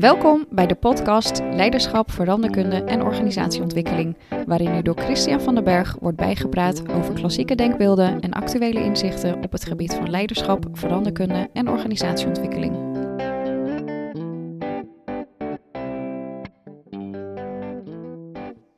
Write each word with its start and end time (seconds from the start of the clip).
Welkom 0.00 0.46
bij 0.50 0.66
de 0.66 0.74
podcast 0.74 1.40
Leiderschap, 1.50 2.10
Veranderkunde 2.10 2.76
en 2.76 3.02
Organisatieontwikkeling, 3.02 4.16
waarin 4.46 4.74
u 4.74 4.82
door 4.82 4.98
Christian 4.98 5.40
van 5.40 5.54
den 5.54 5.64
Berg 5.64 5.96
wordt 6.00 6.16
bijgepraat 6.16 6.92
over 6.92 7.14
klassieke 7.14 7.54
denkbeelden 7.54 8.20
en 8.20 8.32
actuele 8.32 8.80
inzichten 8.80 9.42
op 9.42 9.52
het 9.52 9.64
gebied 9.64 9.94
van 9.94 10.10
leiderschap, 10.10 10.66
veranderkunde 10.72 11.48
en 11.52 11.68
organisatieontwikkeling. 11.68 12.74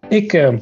Ik 0.09 0.33
uh, 0.33 0.59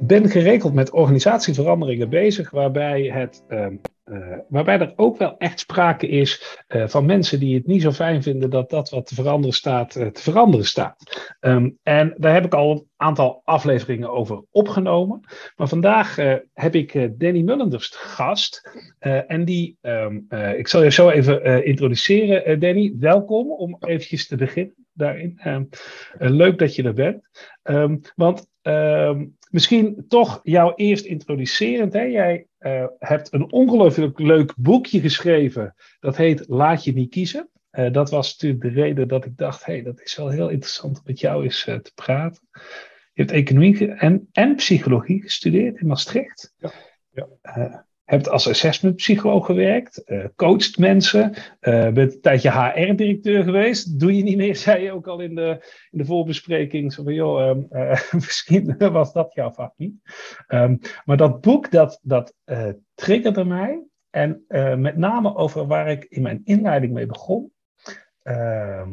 ben 0.00 0.28
geregeld 0.28 0.74
met 0.74 0.90
organisatieveranderingen 0.90 2.08
bezig, 2.08 2.50
waarbij 2.50 3.02
het 3.02 3.44
uh, 3.48 3.66
uh, 4.06 4.38
waarbij 4.48 4.78
er 4.78 4.92
ook 4.96 5.16
wel 5.16 5.38
echt 5.38 5.60
sprake 5.60 6.08
is 6.08 6.58
uh, 6.68 6.88
van 6.88 7.06
mensen 7.06 7.40
die 7.40 7.54
het 7.54 7.66
niet 7.66 7.82
zo 7.82 7.92
fijn 7.92 8.22
vinden 8.22 8.50
dat 8.50 8.70
dat 8.70 8.90
wat 8.90 9.06
te 9.06 9.14
veranderen 9.14 9.54
staat, 9.54 9.96
uh, 9.96 10.06
te 10.06 10.22
veranderen 10.22 10.66
staat. 10.66 11.28
Um, 11.40 11.78
en 11.82 12.14
daar 12.16 12.32
heb 12.32 12.44
ik 12.44 12.54
al 12.54 12.70
een 12.70 12.88
aantal 12.96 13.42
afleveringen 13.44 14.10
over 14.10 14.44
opgenomen. 14.50 15.20
Maar 15.56 15.68
vandaag 15.68 16.16
heb 16.52 16.74
ik 16.74 17.20
Danny 17.20 17.40
Mullenders 17.40 17.90
te 17.90 17.98
gast. 17.98 18.70
en 18.98 19.44
die, 19.44 19.78
um, 19.82 20.26
ik 20.56 20.68
zal 20.68 20.82
je 20.82 20.90
zo 20.90 21.08
even 21.08 21.64
introduceren, 21.64 22.60
Danny. 22.60 22.94
Welkom 22.98 23.50
om 23.50 23.76
eventjes 23.80 24.26
te 24.26 24.36
beginnen 24.36 24.86
daarin. 24.92 25.40
Um, 25.44 25.68
leuk 26.18 26.58
dat 26.58 26.74
je 26.74 26.82
er 26.82 26.94
bent. 26.94 27.28
want 28.14 28.48
misschien 29.56 30.04
toch 30.08 30.40
jou 30.42 30.72
eerst 30.74 31.04
introducerend. 31.04 31.92
Hè? 31.92 32.02
Jij 32.02 32.46
uh, 32.60 32.86
hebt 32.98 33.32
een 33.32 33.52
ongelooflijk 33.52 34.18
leuk 34.18 34.54
boekje 34.56 35.00
geschreven. 35.00 35.74
Dat 36.00 36.16
heet 36.16 36.44
Laat 36.48 36.84
je 36.84 36.92
niet 36.92 37.10
kiezen. 37.10 37.48
Uh, 37.72 37.92
dat 37.92 38.10
was 38.10 38.32
natuurlijk 38.32 38.62
de 38.62 38.80
reden 38.80 39.08
dat 39.08 39.24
ik 39.24 39.36
dacht: 39.36 39.64
hé, 39.64 39.72
hey, 39.72 39.82
dat 39.82 40.00
is 40.00 40.16
wel 40.16 40.28
heel 40.28 40.48
interessant 40.48 40.96
om 40.96 41.02
met 41.04 41.20
jou 41.20 41.44
eens 41.44 41.66
uh, 41.66 41.74
te 41.74 41.92
praten. 41.94 42.48
Je 43.12 43.22
hebt 43.22 43.30
economie 43.30 43.88
en, 43.88 44.28
en 44.32 44.54
psychologie 44.54 45.22
gestudeerd 45.22 45.80
in 45.80 45.86
Maastricht. 45.86 46.54
Ja. 46.58 46.72
ja 47.10 47.86
hebt 48.06 48.28
als 48.28 48.48
assessment 48.48 48.96
psycholoog 48.96 49.46
gewerkt, 49.46 50.02
uh, 50.06 50.24
coacht 50.36 50.78
mensen, 50.78 51.34
uh, 51.60 51.90
bent 51.90 52.14
een 52.14 52.20
tijdje 52.20 52.50
HR-directeur 52.50 53.42
geweest. 53.44 54.00
Doe 54.00 54.16
je 54.16 54.22
niet 54.22 54.36
meer, 54.36 54.56
zei 54.66 54.82
je 54.82 54.92
ook 54.92 55.06
al 55.06 55.20
in 55.20 55.34
de, 55.34 55.50
in 55.90 55.98
de 55.98 56.04
voorbespreking. 56.04 56.92
Zo 56.92 57.02
van, 57.02 57.14
joh, 57.14 57.48
um, 57.48 57.66
uh, 57.70 58.12
misschien 58.24 58.76
was 58.78 59.12
dat 59.12 59.34
jouw 59.34 59.50
vak 59.50 59.72
niet. 59.76 59.94
Um, 60.48 60.78
maar 61.04 61.16
dat 61.16 61.40
boek, 61.40 61.70
dat, 61.70 62.00
dat 62.02 62.34
triggerde 62.94 63.44
mij. 63.44 63.84
En 64.10 64.44
met 64.80 64.96
name 64.96 65.36
over 65.36 65.66
waar 65.66 65.90
ik 65.90 66.04
in 66.04 66.22
mijn 66.22 66.40
inleiding 66.44 66.92
mee 66.92 67.06
begon. 67.06 67.52
Ehm, 68.22 68.90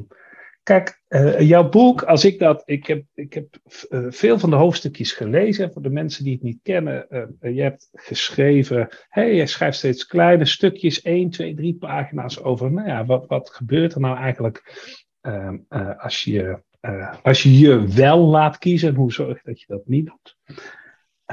Kijk, 0.64 1.02
uh, 1.09 1.39
jouw 1.39 1.69
boek, 1.69 2.03
als 2.03 2.25
ik 2.25 2.39
dat. 2.39 2.64
Ik 2.66 2.88
heb, 2.88 3.03
ik 3.14 3.33
heb 3.33 3.47
uh, 3.89 4.06
veel 4.09 4.39
van 4.39 4.50
de 4.50 4.56
hoofdstukjes 4.56 5.11
gelezen. 5.11 5.72
Voor 5.72 5.81
de 5.81 5.89
mensen 5.89 6.23
die 6.23 6.33
het 6.33 6.42
niet 6.42 6.59
kennen. 6.64 7.05
Uh, 7.09 7.55
je 7.55 7.61
hebt 7.61 7.89
geschreven. 7.92 8.88
Hey, 9.09 9.36
je 9.36 9.47
schrijft 9.47 9.78
steeds 9.78 10.05
kleine 10.05 10.45
stukjes, 10.45 11.02
1, 11.02 11.30
2, 11.30 11.55
3 11.55 11.75
pagina's 11.75 12.39
over. 12.39 12.72
Nou 12.72 12.88
ja, 12.88 13.05
wat, 13.05 13.28
wat 13.28 13.50
gebeurt 13.50 13.94
er 13.94 14.00
nou 14.00 14.17
eigenlijk 14.17 14.92
ehm, 15.22 15.58
als, 15.97 16.23
je, 16.23 16.61
als 17.23 17.44
je 17.44 17.59
je 17.59 17.88
wel 17.88 18.20
laat 18.20 18.58
kiezen? 18.58 18.89
En 18.89 18.95
hoe 18.95 19.14
zorg 19.14 19.36
je 19.36 19.50
dat 19.50 19.59
je 19.59 19.66
dat 19.67 19.88
niet 19.88 20.05
doet? 20.05 20.38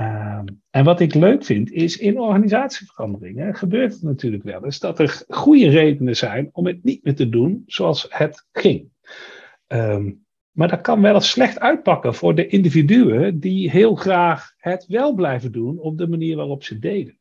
Um, 0.01 0.63
en 0.71 0.85
wat 0.85 1.01
ik 1.01 1.15
leuk 1.15 1.45
vind, 1.45 1.71
is 1.71 1.97
in 1.97 2.21
organisatieveranderingen 2.21 3.55
gebeurt 3.55 3.93
het 3.93 4.03
natuurlijk 4.03 4.43
wel 4.43 4.65
eens 4.65 4.79
dat 4.79 4.99
er 4.99 5.25
goede 5.29 5.69
redenen 5.69 6.17
zijn 6.17 6.49
om 6.53 6.67
het 6.67 6.85
niet 6.85 7.05
meer 7.05 7.15
te 7.15 7.29
doen 7.29 7.63
zoals 7.67 8.07
het 8.09 8.47
ging. 8.53 8.89
Um, 9.67 10.25
maar 10.51 10.69
dat 10.69 10.81
kan 10.81 11.01
wel 11.01 11.15
eens 11.15 11.31
slecht 11.31 11.61
uitpakken 11.61 12.15
voor 12.15 12.35
de 12.35 12.47
individuen 12.47 13.41
die 13.41 13.71
heel 13.71 13.95
graag 13.95 14.55
het 14.57 14.87
wel 14.87 15.15
blijven 15.15 15.53
doen 15.53 15.79
op 15.79 15.99
de 15.99 16.09
manier 16.09 16.37
waarop 16.37 16.65
ze 16.65 16.79
deden. 16.79 17.19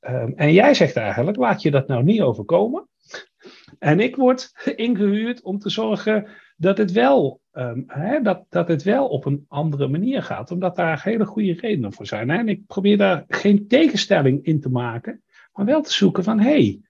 Um, 0.00 0.32
en 0.36 0.52
jij 0.52 0.74
zegt 0.74 0.96
eigenlijk, 0.96 1.36
laat 1.36 1.62
je 1.62 1.70
dat 1.70 1.88
nou 1.88 2.02
niet 2.02 2.20
overkomen. 2.20 2.88
En 3.78 4.00
ik 4.00 4.16
word 4.16 4.52
ingehuurd 4.76 5.42
om 5.42 5.58
te 5.58 5.70
zorgen 5.70 6.28
dat 6.56 6.78
het 6.78 6.92
wel, 6.92 7.40
um, 7.52 7.84
hè, 7.86 8.20
dat, 8.20 8.44
dat 8.48 8.68
het 8.68 8.82
wel 8.82 9.08
op 9.08 9.24
een 9.24 9.44
andere 9.48 9.88
manier 9.88 10.22
gaat, 10.22 10.50
omdat 10.50 10.76
daar 10.76 11.02
hele 11.02 11.26
goede 11.26 11.52
redenen 11.52 11.92
voor 11.92 12.06
zijn. 12.06 12.30
En 12.30 12.48
ik 12.48 12.66
probeer 12.66 12.96
daar 12.96 13.24
geen 13.28 13.68
tegenstelling 13.68 14.44
in 14.44 14.60
te 14.60 14.70
maken, 14.70 15.22
maar 15.52 15.64
wel 15.64 15.82
te 15.82 15.92
zoeken 15.92 16.24
van, 16.24 16.40
hé, 16.40 16.50
hey, 16.50 16.80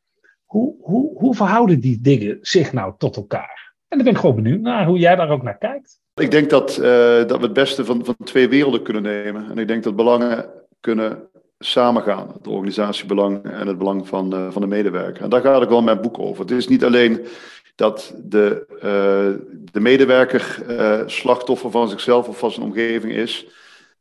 hoe, 0.45 0.77
hoe, 0.81 1.19
hoe 1.19 1.35
verhouden 1.35 1.81
die 1.81 2.01
dingen 2.01 2.39
zich 2.41 2.73
nou 2.73 2.95
tot 2.99 3.17
elkaar? 3.17 3.64
En 3.95 4.01
dan 4.01 4.13
ben 4.13 4.23
ik 4.23 4.27
gewoon 4.27 4.43
benieuwd 4.43 4.61
naar 4.61 4.87
hoe 4.87 4.99
jij 4.99 5.17
daar 5.17 5.31
ook 5.31 5.43
naar 5.43 5.59
kijkt. 5.59 6.01
Ik 6.15 6.31
denk 6.31 6.51
dat, 6.51 6.71
uh, 6.71 6.85
dat 7.27 7.37
we 7.37 7.43
het 7.43 7.53
beste 7.53 7.85
van, 7.85 8.05
van 8.05 8.17
twee 8.25 8.49
werelden 8.49 8.83
kunnen 8.83 9.03
nemen. 9.03 9.51
En 9.51 9.59
ik 9.59 9.69
denk 9.69 9.83
dat 9.83 9.97
belangen 9.97 10.47
kunnen 10.81 11.29
samengaan. 11.59 12.31
Het 12.33 12.47
organisatiebelang 12.47 13.45
en 13.45 13.67
het 13.67 13.79
belang 13.79 14.09
van, 14.09 14.35
uh, 14.35 14.51
van 14.51 14.63
de 14.63 14.69
medewerker. 14.69 15.23
En 15.23 15.31
daar 15.31 15.41
gaat 15.41 15.63
ik 15.63 15.69
wel 15.69 15.83
mijn 15.83 16.01
boek 16.01 16.19
over. 16.19 16.41
Het 16.41 16.51
is 16.51 16.69
niet 16.69 16.85
alleen 16.85 17.27
dat 17.75 18.15
de, 18.25 18.67
uh, 18.77 19.47
de 19.73 19.81
medewerker 19.81 20.63
slachtoffer 21.07 21.71
van 21.71 21.89
zichzelf 21.89 22.29
of 22.29 22.39
van 22.39 22.51
zijn 22.51 22.67
omgeving 22.67 23.13
is. 23.13 23.47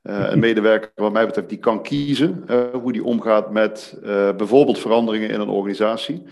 een 0.03 0.39
medewerker, 0.39 0.91
wat 0.95 1.13
mij 1.13 1.25
betreft, 1.25 1.49
die 1.49 1.57
kan 1.57 1.83
kiezen 1.83 2.45
hoe 2.81 2.91
die 2.91 3.03
omgaat 3.03 3.51
met 3.51 3.97
bijvoorbeeld 4.37 4.79
veranderingen 4.79 5.29
in 5.29 5.39
een 5.39 5.49
organisatie. 5.49 6.23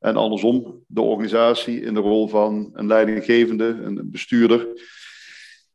En 0.00 0.16
andersom, 0.16 0.84
de 0.86 1.00
organisatie 1.00 1.80
in 1.80 1.94
de 1.94 2.00
rol 2.00 2.28
van 2.28 2.70
een 2.72 2.86
leidinggevende, 2.86 3.64
een 3.64 4.10
bestuurder, 4.10 4.66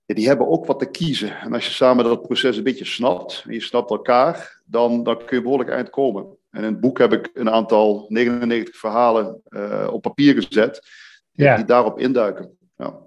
ja, 0.06 0.16
die 0.16 0.28
hebben 0.28 0.48
ook 0.48 0.66
wat 0.66 0.80
te 0.80 0.92
kiezen. 0.92 1.40
En 1.40 1.54
als 1.54 1.66
je 1.66 1.72
samen 1.72 2.04
dat 2.04 2.22
proces 2.22 2.58
een 2.58 2.64
beetje 2.64 2.86
snapt, 2.86 3.44
en 3.48 3.54
je 3.54 3.62
snapt 3.62 3.90
elkaar, 3.90 4.62
dan, 4.66 5.04
dan 5.04 5.18
kun 5.26 5.38
je 5.38 5.44
behoorlijk 5.44 5.70
eind 5.70 5.90
komen. 5.90 6.26
En 6.52 6.64
in 6.64 6.72
het 6.72 6.80
boek 6.80 6.98
heb 6.98 7.14
ik 7.14 7.30
een 7.34 7.50
aantal 7.50 8.06
99 8.10 8.76
verhalen 8.76 9.42
uh, 9.50 9.88
op 9.92 10.02
papier 10.02 10.34
gezet, 10.34 10.88
die, 11.32 11.46
ja. 11.46 11.56
die 11.56 11.66
daarop 11.66 12.00
induiken. 12.00 12.58
Ja. 12.78 13.04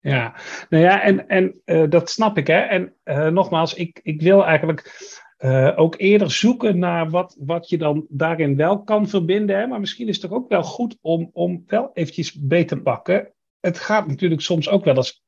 Ja, 0.00 0.34
nou 0.68 0.82
ja, 0.82 1.02
en, 1.02 1.28
en 1.28 1.60
uh, 1.64 1.84
dat 1.88 2.10
snap 2.10 2.38
ik. 2.38 2.46
Hè? 2.46 2.58
En 2.58 2.94
uh, 3.04 3.28
nogmaals, 3.28 3.74
ik, 3.74 4.00
ik 4.02 4.22
wil 4.22 4.44
eigenlijk 4.44 5.06
uh, 5.38 5.72
ook 5.76 5.94
eerder 5.98 6.30
zoeken 6.30 6.78
naar 6.78 7.10
wat, 7.10 7.36
wat 7.38 7.68
je 7.68 7.78
dan 7.78 8.06
daarin 8.08 8.56
wel 8.56 8.82
kan 8.82 9.08
verbinden. 9.08 9.58
Hè? 9.58 9.66
Maar 9.66 9.80
misschien 9.80 10.08
is 10.08 10.20
het 10.20 10.30
toch 10.30 10.38
ook 10.38 10.48
wel 10.48 10.62
goed 10.62 10.98
om, 11.00 11.30
om 11.32 11.64
wel 11.66 11.90
eventjes 11.92 12.32
beter 12.32 12.76
te 12.76 12.82
pakken. 12.82 13.32
Het 13.60 13.78
gaat 13.78 14.06
natuurlijk 14.06 14.40
soms 14.40 14.68
ook 14.68 14.84
wel 14.84 14.96
eens 14.96 15.24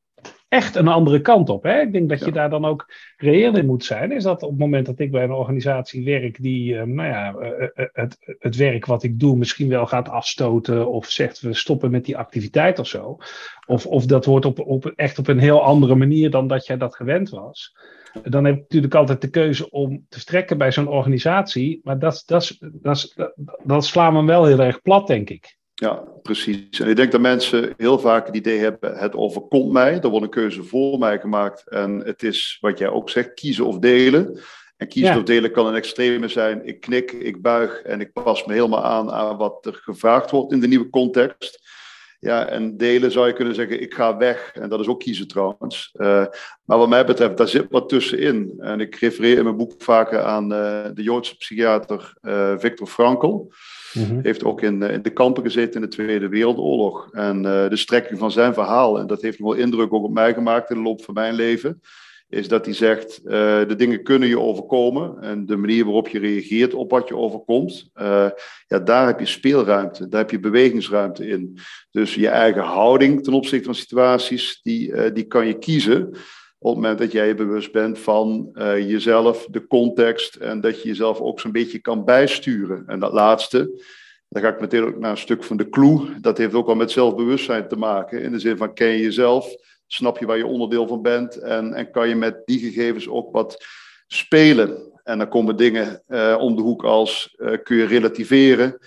echt 0.48 0.75
een 0.75 0.88
andere 0.88 1.20
kant 1.20 1.48
op. 1.48 1.62
Hè? 1.62 1.81
Ik 1.81 1.92
denk 1.92 2.09
dat 2.09 2.25
je 2.25 2.32
daar 2.32 2.50
dan 2.50 2.64
ook 2.64 2.92
reëel 3.16 3.56
in 3.56 3.66
moet 3.66 3.84
zijn. 3.84 4.12
Is 4.12 4.22
dat 4.22 4.42
op 4.42 4.50
het 4.50 4.59
moment 4.59 4.86
dat 4.86 4.98
ik 4.98 5.10
bij 5.10 5.25
een 5.25 5.32
organisatie 5.32 6.04
werk 6.04 6.42
die, 6.42 6.75
uh, 6.75 6.82
nou 6.82 7.09
ja, 7.09 7.34
uh, 7.34 7.69
het, 7.92 8.16
het 8.38 8.56
werk 8.56 8.87
wat 8.87 9.03
ik 9.03 9.20
doe 9.20 9.37
misschien 9.37 9.69
wel 9.69 9.87
gaat 9.87 10.08
afstoten 10.08 10.91
of 10.91 11.06
zegt 11.06 11.41
we 11.41 11.54
stoppen 11.54 11.91
met 11.91 12.04
die 12.04 12.16
activiteit 12.16 12.78
of 12.78 12.87
zo. 12.87 13.16
Of, 13.66 13.87
of 13.87 14.06
dat 14.06 14.25
wordt 14.25 14.47
op, 14.47 14.58
op, 14.58 14.87
echt 14.87 15.19
op 15.19 15.28
een 15.28 15.38
heel 15.38 15.62
andere 15.62 15.94
manier 15.94 16.31
dan 16.31 16.48
dat 16.48 16.66
jij 16.66 16.76
dat 16.76 16.97
gewend 16.97 17.31
was 17.31 17.76
dan 18.22 18.44
heb 18.44 18.54
ik 18.54 18.60
natuurlijk 18.60 18.94
altijd 18.94 19.20
de 19.20 19.31
keuze 19.31 19.70
om 19.70 20.06
te 20.08 20.19
vertrekken 20.19 20.58
bij 20.58 20.72
zo'n 20.72 20.88
organisatie. 20.88 21.81
Maar 21.82 21.98
dat, 21.98 22.22
dat, 22.26 22.56
dat, 22.60 23.14
dat 23.64 23.84
slaan 23.84 24.16
we 24.16 24.25
wel 24.25 24.44
heel 24.44 24.60
erg 24.60 24.82
plat, 24.82 25.06
denk 25.06 25.31
ik. 25.31 25.56
Ja, 25.81 26.05
precies. 26.22 26.81
En 26.81 26.89
ik 26.89 26.97
denk 26.97 27.12
dat 27.12 27.21
mensen 27.21 27.75
heel 27.77 27.99
vaak 27.99 28.27
het 28.27 28.37
idee 28.37 28.59
hebben: 28.59 28.97
het 28.97 29.15
overkomt 29.15 29.72
mij, 29.72 30.00
er 30.00 30.09
wordt 30.09 30.25
een 30.25 30.31
keuze 30.31 30.62
voor 30.62 30.99
mij 30.99 31.19
gemaakt. 31.21 31.69
En 31.69 31.99
het 32.05 32.22
is 32.22 32.59
wat 32.61 32.78
jij 32.78 32.89
ook 32.89 33.11
zegt: 33.11 33.34
kiezen 33.34 33.66
of 33.66 33.78
delen. 33.78 34.41
En 34.77 34.88
kiezen 34.88 35.12
ja. 35.12 35.19
of 35.19 35.25
delen 35.25 35.53
kan 35.53 35.67
een 35.67 35.75
extreme 35.75 36.28
zijn. 36.28 36.67
Ik 36.67 36.81
knik, 36.81 37.12
ik 37.12 37.43
buig 37.43 37.83
en 37.83 38.00
ik 38.00 38.12
pas 38.12 38.44
me 38.44 38.53
helemaal 38.53 38.84
aan 38.84 39.11
aan 39.11 39.37
wat 39.37 39.67
er 39.67 39.75
gevraagd 39.75 40.31
wordt 40.31 40.53
in 40.53 40.61
de 40.61 40.69
nieuwe 40.69 40.91
context. 40.91 41.67
Ja, 42.20 42.47
en 42.47 42.76
delen 42.76 43.12
zou 43.12 43.26
je 43.26 43.32
kunnen 43.32 43.55
zeggen, 43.55 43.81
ik 43.81 43.94
ga 43.94 44.17
weg. 44.17 44.50
En 44.55 44.69
dat 44.69 44.81
is 44.81 44.87
ook 44.87 45.00
kiezen 45.00 45.29
trouwens. 45.29 45.94
Uh, 45.94 46.26
maar 46.64 46.79
wat 46.79 46.88
mij 46.88 47.05
betreft, 47.05 47.37
daar 47.37 47.49
zit 47.49 47.67
wat 47.70 47.88
tussenin. 47.88 48.55
En 48.58 48.81
ik 48.81 48.94
refereer 48.94 49.37
in 49.37 49.44
mijn 49.44 49.56
boek 49.56 49.73
vaker 49.79 50.23
aan 50.23 50.52
uh, 50.52 50.85
de 50.94 51.02
Joodse 51.02 51.37
psychiater 51.37 52.14
uh, 52.23 52.58
Viktor 52.58 52.87
Frankl. 52.87 53.47
Mm-hmm. 53.94 54.20
Heeft 54.23 54.44
ook 54.44 54.62
in, 54.62 54.82
in 54.82 55.02
de 55.02 55.12
kampen 55.12 55.43
gezeten 55.43 55.75
in 55.75 55.81
de 55.81 55.88
Tweede 55.88 56.29
Wereldoorlog. 56.29 57.08
En 57.12 57.43
de 57.43 57.76
strekking 57.76 58.19
van 58.19 58.31
zijn 58.31 58.55
verhaal, 58.55 58.99
en 58.99 59.06
dat 59.06 59.23
heeft 59.23 59.38
nog 59.38 59.55
wel 59.55 59.64
indruk 59.64 59.93
ook 59.93 60.05
op 60.05 60.12
mij 60.12 60.35
gemaakt 60.35 60.70
in 60.70 60.76
de 60.76 60.82
loop 60.82 61.05
van 61.05 61.14
mijn 61.14 61.35
leven 61.35 61.81
is 62.29 62.49
dat 62.49 62.64
hij 62.64 62.75
zegt, 62.75 63.20
uh, 63.25 63.31
de 63.69 63.75
dingen 63.76 64.02
kunnen 64.02 64.29
je 64.29 64.40
overkomen 64.40 65.20
en 65.20 65.46
de 65.46 65.56
manier 65.56 65.85
waarop 65.85 66.08
je 66.08 66.19
reageert 66.19 66.75
op 66.75 66.90
wat 66.90 67.08
je 67.08 67.17
overkomt, 67.17 67.90
ja, 68.67 68.79
daar 68.85 69.06
heb 69.06 69.19
je 69.19 69.26
speelruimte, 69.26 70.08
daar 70.08 70.20
heb 70.20 70.31
je 70.31 70.40
bewegingsruimte 70.40 71.26
in. 71.26 71.58
Dus 71.90 72.14
je 72.14 72.29
eigen 72.29 72.62
houding 72.62 73.25
ten 73.25 73.32
opzichte 73.32 73.64
van 73.64 73.75
situaties, 73.75 74.61
die, 74.62 75.12
die 75.12 75.25
kan 75.25 75.46
je 75.46 75.58
kiezen 75.58 76.11
op 76.58 76.75
het 76.75 76.82
moment 76.82 76.99
dat 76.99 77.12
jij 77.12 77.26
je 77.26 77.34
bewust 77.34 77.72
bent 77.72 77.99
van 77.99 78.50
jezelf, 78.76 79.46
de 79.50 79.66
context 79.66 80.34
en 80.34 80.60
dat 80.60 80.82
je 80.82 80.88
jezelf 80.88 81.20
ook 81.20 81.40
zo'n 81.40 81.52
beetje 81.52 81.78
kan 81.78 82.05
bijsturen. 82.05 82.84
En 82.87 83.00
dat 83.00 83.12
laatste, 83.12 83.82
Dan 84.28 84.43
ga 84.43 84.49
ik 84.49 84.60
meteen 84.60 84.84
ook 84.84 84.99
naar 84.99 85.10
een 85.10 85.16
stuk 85.16 85.44
van 85.44 85.56
de 85.56 85.69
clue. 85.69 86.20
Dat 86.20 86.38
heeft 86.38 86.55
ook 86.55 86.66
wel 86.66 86.75
met 86.75 86.90
zelfbewustzijn 86.90 87.69
te 87.69 87.76
maken. 87.76 88.22
In 88.22 88.32
de 88.32 88.38
zin 88.38 88.56
van 88.56 88.75
ken 88.75 88.88
je 88.88 89.00
jezelf, 89.00 89.55
snap 89.87 90.19
je 90.19 90.26
waar 90.26 90.37
je 90.37 90.46
onderdeel 90.46 90.87
van 90.87 91.02
bent 91.02 91.37
en, 91.37 91.75
en 91.75 91.90
kan 91.90 92.08
je 92.08 92.14
met 92.14 92.43
die 92.44 92.58
gegevens 92.58 93.08
ook 93.08 93.32
wat 93.32 93.64
spelen. 94.06 94.93
En 95.02 95.19
dan 95.19 95.28
komen 95.28 95.56
dingen 95.56 96.02
uh, 96.08 96.37
om 96.40 96.56
de 96.56 96.62
hoek 96.62 96.84
als 96.84 97.34
uh, 97.37 97.52
kun 97.62 97.76
je 97.76 97.84
relativeren. 97.84 98.78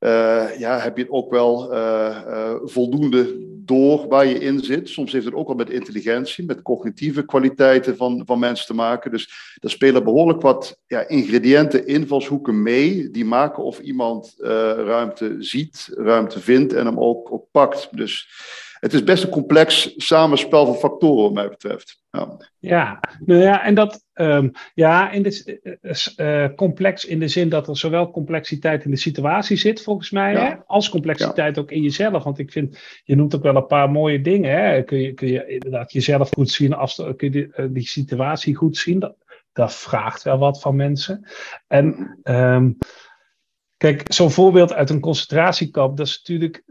Uh, 0.00 0.58
ja, 0.58 0.78
heb 0.78 0.96
je 0.96 1.02
het 1.02 1.12
ook 1.12 1.30
wel 1.30 1.70
voldoende 2.64 3.46
door 3.64 4.08
waar 4.08 4.26
je 4.26 4.38
in 4.38 4.60
zit. 4.60 4.88
Soms 4.88 5.12
heeft 5.12 5.24
het 5.24 5.34
ook 5.34 5.46
wel 5.46 5.56
met 5.56 5.70
intelligentie, 5.70 6.44
met 6.44 6.62
cognitieve 6.62 7.24
kwaliteiten 7.24 7.96
van, 7.96 8.22
van 8.26 8.38
mensen 8.38 8.66
te 8.66 8.74
maken. 8.74 9.10
Dus 9.10 9.54
er 9.60 9.70
spelen 9.70 10.04
behoorlijk 10.04 10.42
wat 10.42 10.78
ja, 10.86 11.08
ingrediënten, 11.08 11.86
invalshoeken 11.86 12.62
mee, 12.62 13.10
die 13.10 13.24
maken 13.24 13.62
of 13.62 13.78
iemand 13.78 14.34
ruimte 14.38 15.36
ziet, 15.38 15.88
ruimte 15.94 16.40
vindt 16.40 16.72
en 16.72 16.86
hem 16.86 16.98
ook, 16.98 17.32
ook 17.32 17.46
pakt. 17.50 17.88
Dus 17.96 18.28
het 18.80 18.92
is 18.92 19.04
best 19.04 19.24
een 19.24 19.30
complex 19.30 19.94
samenspel 19.96 20.66
van 20.66 20.74
factoren, 20.74 21.22
wat 21.22 21.32
mij 21.32 21.48
betreft. 21.48 22.02
Ja, 22.10 22.36
ja, 22.58 23.00
nou 23.24 23.40
ja 23.40 23.64
en 23.64 23.74
dat 23.74 24.04
um, 24.14 24.50
ja, 24.74 25.10
in 25.10 25.22
de, 25.22 25.60
uh, 26.16 26.56
complex 26.56 27.04
in 27.04 27.18
de 27.18 27.28
zin 27.28 27.48
dat 27.48 27.68
er 27.68 27.76
zowel 27.76 28.10
complexiteit 28.10 28.84
in 28.84 28.90
de 28.90 28.96
situatie 28.96 29.56
zit, 29.56 29.82
volgens 29.82 30.10
mij, 30.10 30.34
hè, 30.34 30.54
als 30.66 30.88
complexiteit 30.88 31.58
ook 31.58 31.70
in 31.70 31.82
jezelf. 31.82 32.24
Want 32.24 32.38
ik 32.38 32.52
vind, 32.52 32.78
je 33.04 33.16
noemt 33.16 33.34
ook 33.34 33.42
wel 33.42 33.56
een 33.56 33.66
paar 33.66 33.90
mooie 33.90 34.20
dingen. 34.20 34.52
Hè. 34.52 34.82
Kun, 34.82 34.98
je, 34.98 35.12
kun 35.12 35.28
je 35.28 35.46
inderdaad 35.46 35.92
jezelf 35.92 36.30
goed 36.30 36.50
zien, 36.50 36.74
als, 36.74 36.94
kun 36.94 37.14
je 37.16 37.30
die, 37.30 37.72
die 37.72 37.86
situatie 37.86 38.54
goed 38.54 38.76
zien? 38.76 38.98
Dat, 38.98 39.16
dat 39.52 39.74
vraagt 39.74 40.22
wel 40.22 40.38
wat 40.38 40.60
van 40.60 40.76
mensen. 40.76 41.26
En. 41.66 42.18
Um, 42.22 42.78
Kijk, 43.78 44.12
zo'n 44.12 44.30
voorbeeld 44.30 44.72
uit 44.72 44.90
een 44.90 45.00
concentratiekamp, 45.00 45.96
dat 45.96 46.06
is 46.06 46.18
natuurlijk, 46.18 46.64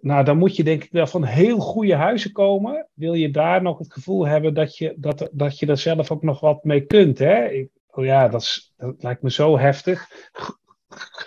nou 0.00 0.24
dan 0.24 0.38
moet 0.38 0.56
je 0.56 0.64
denk 0.64 0.84
ik 0.84 0.92
wel 0.92 1.06
van 1.06 1.24
heel 1.24 1.58
goede 1.58 1.94
huizen 1.94 2.32
komen. 2.32 2.88
Wil 2.94 3.14
je 3.14 3.30
daar 3.30 3.62
nog 3.62 3.78
het 3.78 3.92
gevoel 3.92 4.26
hebben 4.26 4.54
dat 4.54 4.76
je, 4.76 4.94
dat, 4.96 5.28
dat 5.32 5.58
je 5.58 5.66
er 5.66 5.78
zelf 5.78 6.10
ook 6.10 6.22
nog 6.22 6.40
wat 6.40 6.64
mee 6.64 6.80
kunt. 6.80 7.18
Hè? 7.18 7.48
Ik, 7.48 7.68
oh 7.86 8.04
ja, 8.04 8.28
dat, 8.28 8.72
lijkt 8.76 9.22
me 9.22 9.30
zo 9.30 9.58
heftig. 9.58 10.06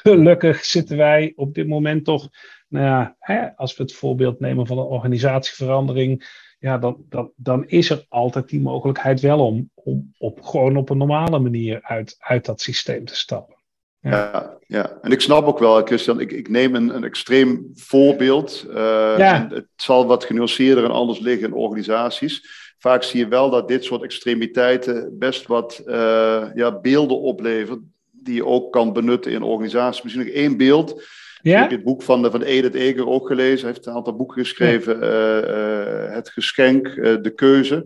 Gelukkig 0.01 0.65
zitten 0.65 0.97
wij 0.97 1.33
op 1.35 1.53
dit 1.53 1.67
moment 1.67 2.05
toch, 2.05 2.29
nou 2.67 2.85
ja, 2.85 3.15
hè, 3.19 3.55
als 3.55 3.77
we 3.77 3.83
het 3.83 3.93
voorbeeld 3.93 4.39
nemen 4.39 4.67
van 4.67 4.77
een 4.77 4.83
organisatieverandering, 4.83 6.41
ja, 6.59 6.77
dan, 6.77 7.05
dan, 7.09 7.31
dan 7.35 7.67
is 7.67 7.89
er 7.89 8.05
altijd 8.09 8.49
die 8.49 8.61
mogelijkheid 8.61 9.19
wel 9.19 9.45
om, 9.45 9.69
om 9.73 10.13
op, 10.17 10.41
gewoon 10.41 10.77
op 10.77 10.89
een 10.89 10.97
normale 10.97 11.39
manier 11.39 11.81
uit, 11.81 12.15
uit 12.19 12.45
dat 12.45 12.61
systeem 12.61 13.05
te 13.05 13.15
stappen. 13.15 13.62
Ja. 14.03 14.57
ja, 14.67 14.97
en 15.01 15.11
ik 15.11 15.21
snap 15.21 15.45
ook 15.45 15.59
wel, 15.59 15.83
Christian, 15.83 16.19
ik, 16.19 16.31
ik 16.31 16.49
neem 16.49 16.75
een, 16.75 16.95
een 16.95 17.03
extreem 17.03 17.71
voorbeeld. 17.73 18.65
Uh, 18.69 18.75
ja. 19.17 19.47
het 19.49 19.65
zal 19.75 20.05
wat 20.05 20.23
genuanceerder 20.23 20.83
en 20.83 20.91
anders 20.91 21.19
liggen 21.19 21.47
in 21.47 21.53
organisaties. 21.53 22.61
Vaak 22.77 23.03
zie 23.03 23.19
je 23.19 23.27
wel 23.27 23.49
dat 23.49 23.67
dit 23.67 23.83
soort 23.83 24.03
extremiteiten 24.03 25.17
best 25.19 25.47
wat 25.47 25.81
uh, 25.85 26.43
ja, 26.53 26.79
beelden 26.81 27.19
opleveren, 27.19 27.93
die 28.11 28.35
je 28.35 28.45
ook 28.45 28.71
kan 28.71 28.93
benutten 28.93 29.31
in 29.31 29.43
organisaties. 29.43 30.03
Misschien 30.03 30.25
nog 30.25 30.33
één 30.33 30.57
beeld. 30.57 31.03
Ja? 31.41 31.55
Ik 31.55 31.69
heb 31.69 31.71
het 31.71 31.83
boek 31.83 32.01
van, 32.03 32.31
van 32.31 32.41
Edith 32.41 32.75
Eger 32.75 33.07
ook 33.07 33.27
gelezen. 33.27 33.65
Hij 33.65 33.73
heeft 33.73 33.85
een 33.85 33.93
aantal 33.93 34.15
boeken 34.15 34.41
geschreven. 34.41 34.95
Uh, 35.03 36.13
het 36.13 36.29
geschenk, 36.29 36.95
De 36.95 37.31
keuze 37.35 37.85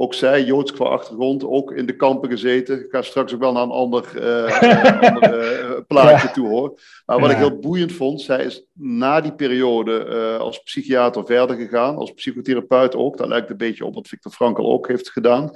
ook 0.00 0.14
zij, 0.14 0.44
Joods 0.44 0.72
qua 0.72 0.84
achtergrond, 0.84 1.44
ook 1.44 1.72
in 1.72 1.86
de 1.86 1.96
kampen 1.96 2.30
gezeten. 2.30 2.84
Ik 2.84 2.90
ga 2.90 3.02
straks 3.02 3.34
ook 3.34 3.40
wel 3.40 3.52
naar 3.52 3.62
een 3.62 3.70
ander, 3.70 4.04
uh, 4.22 5.12
ander 5.14 5.70
uh, 5.70 5.80
plaatje 5.86 6.30
toe 6.30 6.48
hoor. 6.48 6.80
Maar 7.06 7.20
wat 7.20 7.30
ik 7.30 7.36
heel 7.36 7.58
boeiend 7.58 7.92
vond, 7.92 8.20
zij 8.20 8.44
is 8.44 8.64
na 8.72 9.20
die 9.20 9.34
periode 9.34 10.06
uh, 10.08 10.38
als 10.38 10.62
psychiater 10.62 11.26
verder 11.26 11.56
gegaan, 11.56 11.96
als 11.96 12.12
psychotherapeut 12.12 12.96
ook. 12.96 13.16
Dat 13.16 13.28
lijkt 13.28 13.50
een 13.50 13.56
beetje 13.56 13.84
op 13.84 13.94
wat 13.94 14.08
Victor 14.08 14.32
Frankl 14.32 14.62
ook 14.62 14.88
heeft 14.88 15.10
gedaan. 15.10 15.50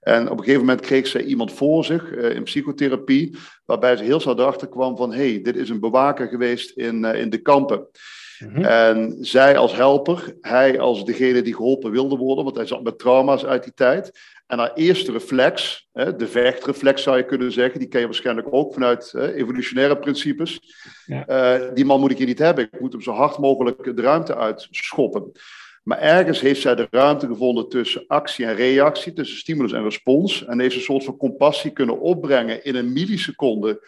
En 0.00 0.30
op 0.30 0.38
een 0.38 0.44
gegeven 0.44 0.66
moment 0.66 0.80
kreeg 0.80 1.06
zij 1.06 1.22
iemand 1.22 1.52
voor 1.52 1.84
zich 1.84 2.10
in 2.10 2.42
psychotherapie, 2.42 3.36
waarbij 3.64 3.96
ze 3.96 4.04
heel 4.04 4.20
snel 4.20 4.38
erachter 4.38 4.68
kwam 4.68 4.96
van, 4.96 5.12
hé, 5.12 5.30
hey, 5.30 5.42
dit 5.42 5.56
is 5.56 5.68
een 5.68 5.80
bewaker 5.80 6.28
geweest 6.28 6.76
in, 6.76 7.04
in 7.04 7.30
de 7.30 7.42
kampen. 7.42 7.86
Mhm. 8.48 8.64
En 8.64 9.16
zij 9.20 9.56
als 9.56 9.76
helper, 9.76 10.36
hij 10.40 10.80
als 10.80 11.04
degene 11.04 11.42
die 11.42 11.54
geholpen 11.54 11.90
wilde 11.90 12.16
worden, 12.16 12.44
want 12.44 12.56
hij 12.56 12.66
zat 12.66 12.82
met 12.82 12.98
trauma's 12.98 13.44
uit 13.44 13.62
die 13.62 13.74
tijd. 13.74 14.10
En 14.46 14.58
haar 14.58 14.72
eerste 14.74 15.12
reflex, 15.12 15.86
de 15.92 16.26
vechtreflex 16.26 17.02
zou 17.02 17.16
je 17.16 17.24
kunnen 17.24 17.52
zeggen, 17.52 17.78
die 17.78 17.88
ken 17.88 18.00
je 18.00 18.06
waarschijnlijk 18.06 18.48
ook 18.50 18.72
vanuit 18.72 19.14
evolutionaire 19.14 19.98
principes. 19.98 20.60
Ja. 21.06 21.58
Uh, 21.60 21.74
die 21.74 21.84
man 21.84 22.00
moet 22.00 22.10
ik 22.10 22.18
hier 22.18 22.26
niet 22.26 22.38
hebben, 22.38 22.64
ik 22.64 22.80
moet 22.80 22.92
hem 22.92 23.02
zo 23.02 23.12
hard 23.12 23.38
mogelijk 23.38 23.96
de 23.96 24.02
ruimte 24.02 24.36
uitschoppen. 24.36 25.32
Maar 25.82 25.98
ergens 25.98 26.40
heeft 26.40 26.60
zij 26.60 26.74
de 26.74 26.86
ruimte 26.90 27.26
gevonden 27.26 27.68
tussen 27.68 28.04
actie 28.06 28.46
en 28.46 28.54
reactie, 28.54 29.12
tussen 29.12 29.38
stimulus 29.38 29.72
en 29.72 29.82
respons. 29.82 30.44
En 30.44 30.60
heeft 30.60 30.74
een 30.74 30.80
soort 30.80 31.04
van 31.04 31.16
compassie 31.16 31.70
kunnen 31.70 32.00
opbrengen 32.00 32.64
in 32.64 32.74
een 32.74 32.92
milliseconde 32.92 33.86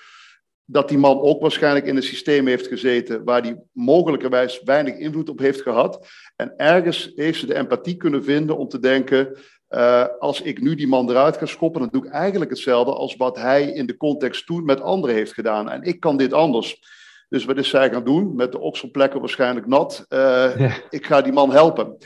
dat 0.67 0.89
die 0.89 0.99
man 0.99 1.21
ook 1.21 1.41
waarschijnlijk 1.41 1.87
in 1.87 1.97
een 1.97 2.03
systeem 2.03 2.47
heeft 2.47 2.67
gezeten 2.67 3.25
waar 3.25 3.43
hij 3.43 3.63
mogelijkerwijs 3.73 4.63
weinig 4.63 4.97
invloed 4.97 5.29
op 5.29 5.39
heeft 5.39 5.63
gehad. 5.63 6.09
En 6.37 6.55
ergens 6.57 7.13
heeft 7.15 7.39
ze 7.39 7.47
de 7.47 7.55
empathie 7.55 7.97
kunnen 7.97 8.25
vinden 8.25 8.57
om 8.57 8.69
te 8.69 8.79
denken, 8.79 9.37
uh, 9.71 10.07
als 10.19 10.41
ik 10.41 10.61
nu 10.61 10.75
die 10.75 10.87
man 10.87 11.11
eruit 11.11 11.37
ga 11.37 11.47
schoppen, 11.47 11.81
dan 11.81 11.91
doe 11.93 12.07
ik 12.07 12.13
eigenlijk 12.13 12.51
hetzelfde 12.51 12.93
als 12.93 13.17
wat 13.17 13.37
hij 13.37 13.65
in 13.65 13.87
de 13.87 13.97
context 13.97 14.47
toen 14.47 14.65
met 14.65 14.81
anderen 14.81 15.17
heeft 15.17 15.33
gedaan. 15.33 15.71
En 15.71 15.83
ik 15.83 16.01
kan 16.01 16.17
dit 16.17 16.33
anders. 16.33 16.81
Dus 17.29 17.45
wat 17.45 17.57
is 17.57 17.69
zij 17.69 17.91
gaan 17.91 18.05
doen? 18.05 18.35
Met 18.35 18.53
de 18.53 18.59
okselplekken 18.59 19.21
waarschijnlijk 19.21 19.67
nat. 19.67 20.07
Uh, 20.09 20.77
Ik 20.91 21.07
ga 21.07 21.23
die 21.23 21.33
man 21.33 21.53
helpen. 21.53 21.97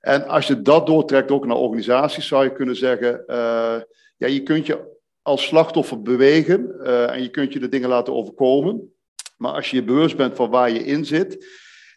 En 0.00 0.26
als 0.26 0.46
je 0.46 0.62
dat 0.62 0.86
doortrekt 0.86 1.30
ook 1.30 1.46
naar 1.46 1.56
organisaties, 1.56 2.26
zou 2.26 2.44
je 2.44 2.52
kunnen 2.52 2.76
zeggen, 2.76 3.22
uh, 3.26 3.76
ja, 4.16 4.26
je 4.26 4.42
kunt 4.42 4.66
je 4.66 4.97
als 5.28 5.44
slachtoffer 5.44 6.02
bewegen 6.02 6.74
uh, 6.80 7.10
en 7.10 7.22
je 7.22 7.28
kunt 7.28 7.52
je 7.52 7.58
de 7.58 7.68
dingen 7.68 7.88
laten 7.88 8.14
overkomen. 8.14 8.92
Maar 9.36 9.52
als 9.52 9.70
je 9.70 9.76
je 9.76 9.84
bewust 9.84 10.16
bent 10.16 10.36
van 10.36 10.50
waar 10.50 10.70
je 10.70 10.84
in 10.84 11.04
zit, 11.04 11.46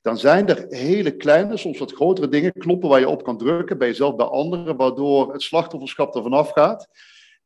dan 0.02 0.18
zijn 0.18 0.48
er 0.48 0.66
hele 0.70 1.12
kleine, 1.12 1.58
soms 1.58 1.80
wat 1.80 1.94
grotere 1.94 2.28
dingen, 2.28 2.54
knoppen 2.54 2.90
waar 2.90 3.00
je 3.00 3.10
op 3.10 3.24
kan 3.24 3.38
drukken, 3.38 3.78
bij 3.78 3.88
jezelf, 3.88 4.16
bij 4.16 4.26
anderen, 4.26 4.76
waardoor 4.76 5.34
het 5.34 5.42
slachtofferschap 5.42 6.16
er 6.16 6.22
vanaf 6.22 6.50
gaat. 6.52 6.88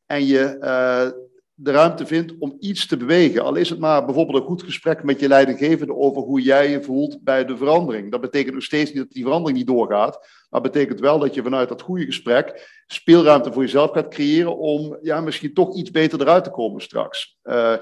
En 0.06 0.26
je 0.26 0.56
uh, 0.60 1.25
de 1.58 1.70
ruimte 1.70 2.06
vindt 2.06 2.32
om 2.38 2.56
iets 2.60 2.86
te 2.86 2.96
bewegen. 2.96 3.42
Al 3.42 3.54
is 3.54 3.70
het 3.70 3.78
maar 3.78 4.04
bijvoorbeeld 4.04 4.38
een 4.38 4.48
goed 4.48 4.62
gesprek 4.62 5.02
met 5.02 5.20
je 5.20 5.28
leidinggevende 5.28 5.94
over 5.94 6.22
hoe 6.22 6.40
jij 6.40 6.70
je 6.70 6.82
voelt 6.82 7.22
bij 7.22 7.44
de 7.44 7.56
verandering. 7.56 8.10
Dat 8.10 8.20
betekent 8.20 8.54
nog 8.54 8.62
steeds 8.62 8.92
niet 8.92 9.02
dat 9.02 9.12
die 9.12 9.24
verandering 9.24 9.58
niet 9.58 9.66
doorgaat, 9.66 10.28
maar 10.50 10.60
betekent 10.60 11.00
wel 11.00 11.18
dat 11.18 11.34
je 11.34 11.42
vanuit 11.42 11.68
dat 11.68 11.82
goede 11.82 12.04
gesprek 12.04 12.74
speelruimte 12.86 13.52
voor 13.52 13.62
jezelf 13.62 13.90
gaat 13.90 14.08
creëren 14.08 14.58
om 14.58 14.98
ja, 15.02 15.20
misschien 15.20 15.54
toch 15.54 15.76
iets 15.76 15.90
beter 15.90 16.20
eruit 16.20 16.44
te 16.44 16.50
komen 16.50 16.82
straks. 16.82 17.38
Uh, 17.44 17.74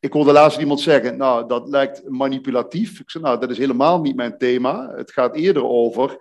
ik 0.00 0.12
hoorde 0.12 0.32
laatst 0.32 0.58
iemand 0.58 0.80
zeggen, 0.80 1.16
nou, 1.16 1.48
dat 1.48 1.68
lijkt 1.68 2.08
manipulatief. 2.08 3.00
Ik 3.00 3.10
zei, 3.10 3.24
nou, 3.24 3.40
dat 3.40 3.50
is 3.50 3.58
helemaal 3.58 4.00
niet 4.00 4.16
mijn 4.16 4.38
thema. 4.38 4.92
Het 4.96 5.12
gaat 5.12 5.36
eerder 5.36 5.64
over 5.64 6.18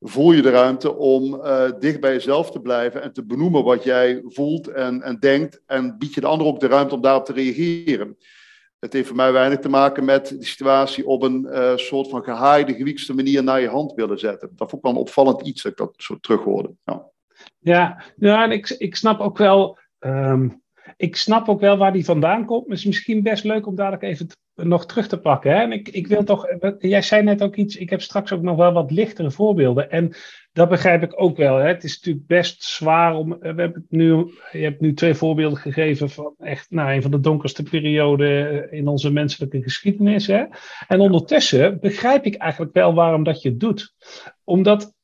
voel 0.00 0.32
je 0.32 0.42
de 0.42 0.50
ruimte 0.50 0.94
om 0.94 1.34
uh, 1.34 1.70
dicht 1.78 2.00
bij 2.00 2.12
jezelf 2.12 2.50
te 2.50 2.60
blijven 2.60 3.02
en 3.02 3.12
te 3.12 3.24
benoemen 3.24 3.64
wat 3.64 3.84
jij 3.84 4.22
voelt 4.24 4.68
en, 4.68 5.02
en 5.02 5.18
denkt. 5.18 5.62
En 5.66 5.98
bied 5.98 6.14
je 6.14 6.20
de 6.20 6.26
ander 6.26 6.46
ook 6.46 6.60
de 6.60 6.66
ruimte 6.66 6.94
om 6.94 7.00
daarop 7.00 7.24
te 7.24 7.32
reageren. 7.32 8.16
Het 8.78 8.92
heeft 8.92 9.06
voor 9.06 9.16
mij 9.16 9.32
weinig 9.32 9.58
te 9.58 9.68
maken 9.68 10.04
met 10.04 10.28
de 10.28 10.44
situatie 10.44 11.06
op 11.06 11.22
een 11.22 11.46
uh, 11.50 11.76
soort 11.76 12.08
van 12.08 12.24
gehaaide, 12.24 12.74
gewiekste 12.74 13.14
manier 13.14 13.42
naar 13.42 13.60
je 13.60 13.68
hand 13.68 13.94
willen 13.94 14.18
zetten. 14.18 14.48
Dat 14.56 14.70
vond 14.70 14.72
ik 14.72 14.82
wel 14.82 14.92
een 14.92 15.06
opvallend 15.06 15.42
iets 15.42 15.62
dat 15.62 15.72
ik 15.72 15.78
dat 15.78 15.94
zo 15.96 16.16
terug 16.20 16.40
hoorde. 16.40 16.74
Ja, 17.58 18.02
ja, 18.16 18.44
en 18.44 18.50
ik, 18.50 18.68
ik 18.68 18.96
snap 18.96 19.20
ook 19.20 19.38
wel. 19.38 19.78
Um, 19.98 20.62
ik 20.98 21.16
snap 21.16 21.48
ook 21.48 21.60
wel 21.60 21.76
waar 21.76 21.92
die 21.92 22.04
vandaan 22.04 22.44
komt. 22.44 22.60
Maar 22.60 22.76
het 22.76 22.78
is 22.78 22.84
misschien 22.84 23.22
best 23.22 23.44
leuk 23.44 23.66
om 23.66 23.74
dadelijk 23.74 24.02
even 24.02 24.26
nog 24.54 24.86
terug 24.86 25.08
te 25.08 25.18
pakken. 25.18 25.50
Hè? 25.50 25.62
En 25.62 25.72
ik, 25.72 25.88
ik 25.88 26.06
wil 26.06 26.24
toch, 26.24 26.46
jij 26.78 27.02
zei 27.02 27.22
net 27.22 27.42
ook 27.42 27.56
iets, 27.56 27.76
ik 27.76 27.90
heb 27.90 28.00
straks 28.00 28.32
ook 28.32 28.42
nog 28.42 28.56
wel 28.56 28.72
wat 28.72 28.90
lichtere 28.90 29.30
voorbeelden. 29.30 29.90
En 29.90 30.12
dat 30.52 30.68
begrijp 30.68 31.02
ik 31.02 31.22
ook 31.22 31.36
wel. 31.36 31.56
Hè? 31.56 31.66
Het 31.66 31.84
is 31.84 31.96
natuurlijk 31.96 32.26
best 32.26 32.62
zwaar 32.62 33.14
om. 33.14 33.28
We 33.38 33.46
hebben 33.46 33.86
nu, 33.88 34.32
je 34.52 34.58
hebt 34.58 34.80
nu 34.80 34.94
twee 34.94 35.14
voorbeelden 35.14 35.58
gegeven 35.58 36.10
van 36.10 36.34
echt 36.38 36.70
nou, 36.70 36.92
een 36.92 37.02
van 37.02 37.10
de 37.10 37.20
donkerste 37.20 37.62
perioden 37.62 38.72
in 38.72 38.88
onze 38.88 39.12
menselijke 39.12 39.62
geschiedenis. 39.62 40.26
Hè? 40.26 40.44
En 40.88 41.00
ondertussen 41.00 41.80
begrijp 41.80 42.24
ik 42.24 42.34
eigenlijk 42.34 42.72
wel 42.72 42.94
waarom 42.94 43.24
dat 43.24 43.42
je 43.42 43.48
het 43.48 43.60
doet. 43.60 43.94
Omdat 44.44 44.94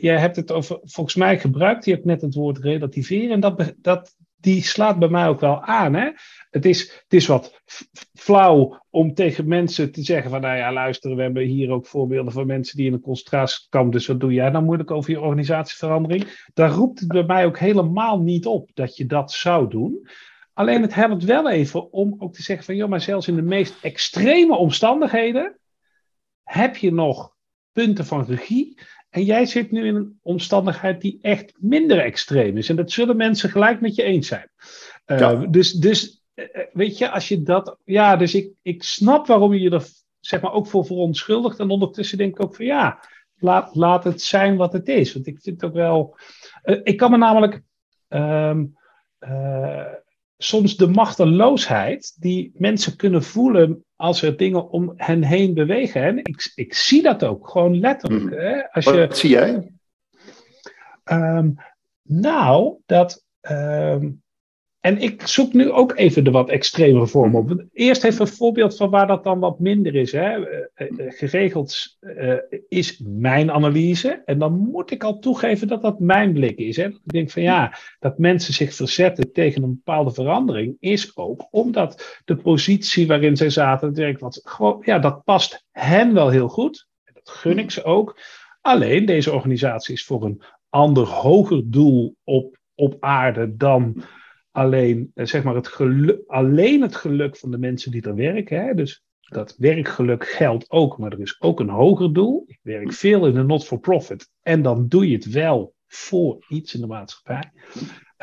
jij 0.00 0.18
hebt 0.18 0.36
het 0.36 0.52
over, 0.52 0.78
volgens 0.82 1.16
mij 1.16 1.38
gebruikt, 1.38 1.84
je 1.84 1.92
hebt 1.92 2.04
net 2.04 2.20
het 2.20 2.34
woord 2.34 2.58
relativeren. 2.58 3.30
En 3.30 3.40
dat, 3.40 3.74
dat, 3.76 4.16
die 4.40 4.62
slaat 4.62 4.98
bij 4.98 5.08
mij 5.08 5.28
ook 5.28 5.40
wel 5.40 5.62
aan. 5.62 5.94
Hè? 5.94 6.10
Het, 6.50 6.64
is, 6.64 6.80
het 6.80 7.12
is 7.12 7.26
wat 7.26 7.60
flauw 8.14 8.82
om 8.90 9.14
tegen 9.14 9.48
mensen 9.48 9.92
te 9.92 10.02
zeggen 10.02 10.30
van, 10.30 10.40
nou 10.40 10.56
ja, 10.56 10.72
luister, 10.72 11.16
we 11.16 11.22
hebben 11.22 11.42
hier 11.42 11.70
ook 11.70 11.86
voorbeelden 11.86 12.32
van 12.32 12.46
mensen 12.46 12.76
die 12.76 12.86
in 12.86 12.92
een 12.92 13.00
concentratiekamp, 13.00 13.92
dus 13.92 14.06
wat 14.06 14.20
doe 14.20 14.32
jij 14.32 14.50
nou 14.50 14.64
moeilijk 14.64 14.90
over 14.90 15.10
je 15.10 15.20
organisatieverandering? 15.20 16.46
Daar 16.54 16.70
roept 16.70 17.00
het 17.00 17.08
bij 17.08 17.24
mij 17.24 17.46
ook 17.46 17.58
helemaal 17.58 18.20
niet 18.20 18.46
op 18.46 18.70
dat 18.74 18.96
je 18.96 19.06
dat 19.06 19.32
zou 19.32 19.68
doen. 19.68 20.08
Alleen 20.52 20.82
het 20.82 20.94
helpt 20.94 21.24
wel 21.24 21.50
even 21.50 21.92
om 21.92 22.14
ook 22.18 22.34
te 22.34 22.42
zeggen 22.42 22.64
van, 22.64 22.76
joh, 22.76 22.88
maar 22.88 23.00
zelfs 23.00 23.28
in 23.28 23.36
de 23.36 23.42
meest 23.42 23.76
extreme 23.82 24.56
omstandigheden 24.56 25.58
heb 26.42 26.76
je 26.76 26.92
nog 26.92 27.34
punten 27.72 28.06
van 28.06 28.24
regie. 28.24 28.78
En 29.10 29.24
jij 29.24 29.46
zit 29.46 29.70
nu 29.70 29.86
in 29.86 29.94
een 29.94 30.18
omstandigheid 30.22 31.00
die 31.00 31.18
echt 31.22 31.52
minder 31.58 31.98
extreem 31.98 32.56
is. 32.56 32.68
En 32.68 32.76
dat 32.76 32.90
zullen 32.90 33.16
mensen 33.16 33.50
gelijk 33.50 33.80
met 33.80 33.94
je 33.94 34.02
eens 34.02 34.28
zijn. 34.28 34.50
Uh, 35.06 35.42
Dus, 35.48 35.72
dus 35.72 36.22
uh, 36.34 36.46
weet 36.72 36.98
je, 36.98 37.10
als 37.10 37.28
je 37.28 37.42
dat. 37.42 37.76
Ja, 37.84 38.16
dus 38.16 38.34
ik, 38.34 38.52
ik 38.62 38.82
snap 38.82 39.26
waarom 39.26 39.52
je 39.52 39.60
je 39.60 39.70
er 39.70 39.86
zeg 40.20 40.40
maar 40.40 40.52
ook 40.52 40.66
voor 40.66 40.86
verontschuldigt. 40.86 41.58
En 41.58 41.70
ondertussen 41.70 42.18
denk 42.18 42.34
ik 42.34 42.42
ook 42.44 42.54
van 42.54 42.64
ja, 42.64 43.04
laat, 43.36 43.74
laat 43.74 44.04
het 44.04 44.22
zijn 44.22 44.56
wat 44.56 44.72
het 44.72 44.88
is. 44.88 45.12
Want 45.12 45.26
ik 45.26 45.40
vind 45.40 45.60
het 45.60 45.70
ook 45.70 45.76
wel. 45.76 46.16
Uh, 46.64 46.80
ik 46.82 46.96
kan 46.96 47.10
me 47.10 47.16
namelijk. 47.16 47.62
Um, 48.08 48.78
soms 50.42 50.76
de 50.76 50.86
machteloosheid 50.86 52.16
die 52.18 52.52
mensen 52.54 52.96
kunnen 52.96 53.22
voelen 53.22 53.84
als 53.96 54.22
er 54.22 54.36
dingen 54.36 54.70
om 54.70 54.92
hen 54.96 55.22
heen 55.22 55.54
bewegen. 55.54 56.02
En 56.02 56.18
ik, 56.18 56.52
ik 56.54 56.74
zie 56.74 57.02
dat 57.02 57.24
ook, 57.24 57.48
gewoon 57.48 57.80
letterlijk. 57.80 58.28
Hmm. 58.28 58.38
Hè? 58.38 58.70
Als 58.72 58.84
Wat 58.84 58.94
je, 58.94 59.08
zie 59.10 59.30
jij? 59.30 59.72
Um, 61.04 61.54
nou, 62.02 62.76
dat. 62.86 63.24
Um, 63.40 64.22
en 64.80 64.98
ik 64.98 65.26
zoek 65.26 65.52
nu 65.52 65.70
ook 65.70 65.96
even 65.96 66.24
de 66.24 66.30
wat 66.30 66.48
extremere 66.48 67.06
vorm 67.06 67.34
op. 67.34 67.64
Eerst 67.72 68.04
even 68.04 68.20
een 68.20 68.32
voorbeeld 68.32 68.76
van 68.76 68.90
waar 68.90 69.06
dat 69.06 69.24
dan 69.24 69.38
wat 69.38 69.58
minder 69.58 69.94
is. 69.94 70.12
Hè. 70.12 70.44
Geregeld 70.96 71.96
uh, 72.00 72.34
is 72.68 73.02
mijn 73.04 73.50
analyse. 73.50 74.22
En 74.24 74.38
dan 74.38 74.58
moet 74.58 74.90
ik 74.90 75.04
al 75.04 75.18
toegeven 75.18 75.68
dat 75.68 75.82
dat 75.82 76.00
mijn 76.00 76.32
blik 76.32 76.58
is. 76.58 76.76
Hè. 76.76 76.86
Ik 76.86 77.00
denk 77.04 77.30
van 77.30 77.42
ja, 77.42 77.78
dat 77.98 78.18
mensen 78.18 78.54
zich 78.54 78.74
verzetten 78.74 79.32
tegen 79.32 79.62
een 79.62 79.74
bepaalde 79.84 80.10
verandering, 80.10 80.76
is 80.78 81.16
ook 81.16 81.48
omdat 81.50 82.20
de 82.24 82.36
positie 82.36 83.06
waarin 83.06 83.36
zij 83.36 83.50
zaten, 83.50 83.94
denk 83.94 84.18
wat, 84.18 84.40
gewoon, 84.44 84.82
ja, 84.84 84.98
dat 84.98 85.24
past 85.24 85.64
hen 85.70 86.14
wel 86.14 86.28
heel 86.28 86.48
goed. 86.48 86.86
Dat 87.12 87.30
gun 87.30 87.58
ik 87.58 87.70
ze 87.70 87.84
ook. 87.84 88.18
Alleen 88.60 89.06
deze 89.06 89.32
organisatie 89.32 89.94
is 89.94 90.04
voor 90.04 90.24
een 90.24 90.42
ander 90.68 91.06
hoger 91.06 91.62
doel 91.64 92.16
op, 92.24 92.58
op 92.74 92.96
aarde 93.00 93.56
dan 93.56 94.02
alleen, 94.50 95.10
zeg 95.14 95.42
maar 95.42 95.54
het 95.54 95.68
geluk, 95.68 96.20
alleen 96.26 96.82
het 96.82 96.96
geluk 96.96 97.36
van 97.36 97.50
de 97.50 97.58
mensen 97.58 97.90
die 97.90 98.02
er 98.02 98.14
werken. 98.14 98.64
Hè? 98.64 98.74
Dus 98.74 99.04
dat 99.20 99.54
werkgeluk 99.58 100.28
geldt 100.28 100.70
ook, 100.70 100.98
maar 100.98 101.12
er 101.12 101.20
is 101.20 101.40
ook 101.40 101.60
een 101.60 101.68
hoger 101.68 102.12
doel. 102.12 102.44
Ik 102.46 102.58
werk 102.62 102.92
veel 102.92 103.26
in 103.26 103.34
de 103.34 103.42
not-for-profit 103.42 104.30
en 104.42 104.62
dan 104.62 104.88
doe 104.88 105.08
je 105.08 105.14
het 105.14 105.30
wel 105.30 105.74
voor 105.86 106.44
iets 106.48 106.74
in 106.74 106.80
de 106.80 106.86
maatschappij. 106.86 107.52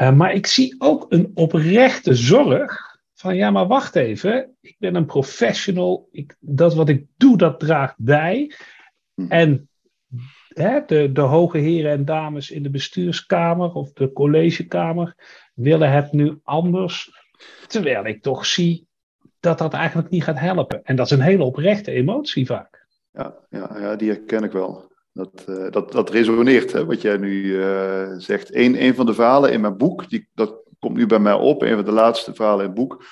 Uh, 0.01 0.15
maar 0.15 0.34
ik 0.34 0.48
zie 0.48 0.75
ook 0.77 1.05
een 1.10 1.31
oprechte 1.34 2.15
zorg 2.15 2.98
van 3.13 3.36
ja, 3.36 3.51
maar 3.51 3.67
wacht 3.67 3.96
even, 3.96 4.55
ik 4.62 4.75
ben 4.79 4.96
een 4.96 5.05
professional, 5.05 6.07
ik, 6.12 6.36
dat 6.39 6.74
wat 6.75 6.89
ik 6.89 7.05
doe, 7.17 7.38
dat 7.38 7.60
draagt 7.60 7.96
bij. 7.98 8.53
En 9.27 9.69
de, 10.88 11.10
de 11.14 11.22
hoge 11.22 11.58
heren 11.58 11.92
en 11.92 12.06
dames 12.06 12.52
in 12.52 12.64
de 12.64 12.70
bestuurskamer 12.70 13.74
of 13.74 13.94
de 13.94 14.14
collegekamer 14.14 15.16
willen 15.54 15.92
het 15.92 16.12
nu 16.12 16.40
anders. 16.44 17.12
Terwijl 17.68 18.06
ik 18.06 18.22
toch 18.22 18.46
zie 18.46 18.88
dat 19.40 19.58
dat 19.58 19.74
eigenlijk 19.74 20.10
niet 20.10 20.24
gaat 20.24 20.40
helpen. 20.40 20.84
En 20.84 20.96
dat 20.96 21.06
is 21.06 21.12
een 21.12 21.22
hele 21.22 21.44
oprechte 21.44 21.92
emotie 21.92 22.46
vaak. 22.46 22.88
Ja, 23.12 23.36
ja, 23.50 23.78
ja 23.80 23.96
die 23.96 24.10
herken 24.10 24.44
ik 24.44 24.52
wel. 24.52 24.92
Dat, 25.14 25.46
uh, 25.50 25.72
dat, 25.72 25.92
dat 25.92 26.10
resoneert, 26.10 26.72
hè, 26.72 26.86
wat 26.86 27.02
jij 27.02 27.18
nu 27.18 27.44
uh, 27.44 28.12
zegt. 28.18 28.56
Een, 28.56 28.84
een 28.84 28.96
van 28.96 29.06
de 29.06 29.14
verhalen 29.14 29.52
in 29.52 29.62
mijn 29.62 29.78
boek, 29.78 30.10
die, 30.10 30.30
dat 30.34 30.56
komt 30.80 30.98
nu 30.98 31.06
bij 31.06 31.20
mij 31.20 31.34
op, 31.34 31.62
een 31.62 31.76
van 31.76 31.86
de 31.86 31.92
laatste 31.92 32.34
verhalen 32.34 32.60
in 32.60 32.72
het 32.72 32.80
boek. 32.80 33.04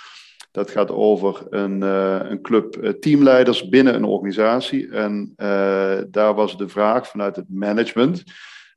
Dat 0.56 0.72
gaat 0.72 0.92
over 0.92 1.46
een, 1.50 1.82
uh, 1.84 2.20
een 2.24 2.42
club 2.42 2.96
teamleiders 3.00 3.70
binnen 3.70 3.96
een 3.96 4.04
organisatie. 4.04 4.90
En 4.90 5.34
daar 6.12 6.34
was 6.34 6.58
de 6.58 6.68
vraag 6.68 7.08
vanuit 7.08 7.36
het 7.36 7.46
management 7.50 8.24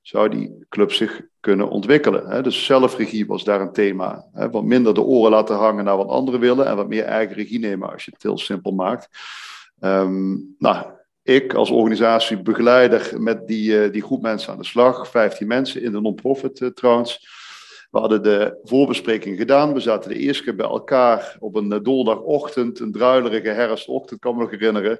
zou 0.08 0.28
die 0.28 0.66
club 0.68 0.92
zich 0.92 1.20
kunnen 1.40 1.68
ontwikkelen. 1.68 2.26
Hè? 2.26 2.42
Dus 2.42 2.64
zelfregie 2.64 3.26
was 3.26 3.44
daar 3.44 3.61
een 3.61 3.73
thema. 3.73 4.26
Hè? 4.32 4.50
Wat 4.50 4.64
minder 4.64 4.94
de 4.94 5.02
oren 5.02 5.30
laten 5.30 5.56
hangen 5.56 5.85
naar 5.85 5.97
wat 5.97 6.08
anderen 6.08 6.40
willen 6.40 6.66
en 6.66 6.76
wat 6.76 6.88
meer 6.88 7.04
eigen 7.04 7.37
regie 7.37 7.58
nemen 7.58 7.92
als 7.92 8.04
je 8.04 8.11
het 8.11 8.23
heel 8.23 8.38
simpel 8.38 8.73
maakt. 8.73 9.08
Um, 9.80 10.54
nou, 10.58 10.87
ik 11.23 11.54
als 11.54 11.70
organisatiebegeleider 11.70 13.20
met 13.20 13.47
die, 13.47 13.85
uh, 13.85 13.92
die 13.92 14.02
groep 14.02 14.23
mensen 14.23 14.52
aan 14.52 14.58
de 14.58 14.64
slag, 14.64 15.08
15 15.08 15.47
mensen 15.47 15.82
in 15.82 15.92
de 15.92 16.00
non-profit 16.00 16.70
trouwens. 16.75 17.28
We 17.90 17.99
hadden 17.99 18.23
de 18.23 18.59
voorbespreking 18.62 19.38
gedaan. 19.38 19.73
We 19.73 19.80
zaten 19.80 20.11
de 20.11 20.18
eerste 20.18 20.45
keer 20.45 20.54
bij 20.54 20.66
elkaar 20.66 21.37
op 21.38 21.54
een 21.57 21.73
uh, 21.73 21.78
donderdagochtend, 21.83 22.80
een 22.80 22.92
druilerige 22.92 23.49
herfstochtend, 23.49 24.21
kan 24.21 24.35
me 24.35 24.40
nog 24.40 24.50
herinneren. 24.50 24.99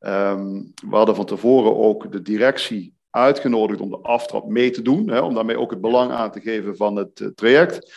Um, 0.00 0.72
we 0.88 0.96
hadden 0.96 1.14
van 1.14 1.24
tevoren 1.24 1.76
ook 1.76 2.12
de 2.12 2.22
directie 2.22 2.94
uitgenodigd 3.10 3.80
om 3.80 3.90
de 3.90 3.98
aftrap 4.02 4.48
mee 4.48 4.70
te 4.70 4.82
doen, 4.82 5.10
hè, 5.10 5.20
om 5.20 5.34
daarmee 5.34 5.58
ook 5.58 5.70
het 5.70 5.80
belang 5.80 6.12
aan 6.12 6.30
te 6.30 6.40
geven 6.40 6.76
van 6.76 6.96
het 6.96 7.20
uh, 7.20 7.28
traject. 7.28 7.92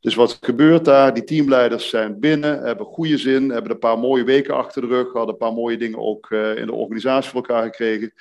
Dus 0.00 0.14
wat 0.14 0.38
gebeurt 0.40 0.84
daar? 0.84 1.14
Die 1.14 1.24
teamleiders 1.24 1.88
zijn 1.88 2.20
binnen, 2.20 2.62
hebben 2.62 2.86
goede 2.86 3.16
zin, 3.16 3.50
hebben 3.50 3.70
een 3.70 3.78
paar 3.78 3.98
mooie 3.98 4.24
weken 4.24 4.54
achter 4.54 4.82
de 4.82 4.88
rug, 4.88 5.12
hadden 5.12 5.32
een 5.32 5.36
paar 5.36 5.52
mooie 5.52 5.76
dingen 5.76 5.98
ook 5.98 6.30
uh, 6.30 6.56
in 6.56 6.66
de 6.66 6.72
organisatie 6.72 7.30
voor 7.30 7.46
elkaar 7.46 7.62
gekregen. 7.62 8.12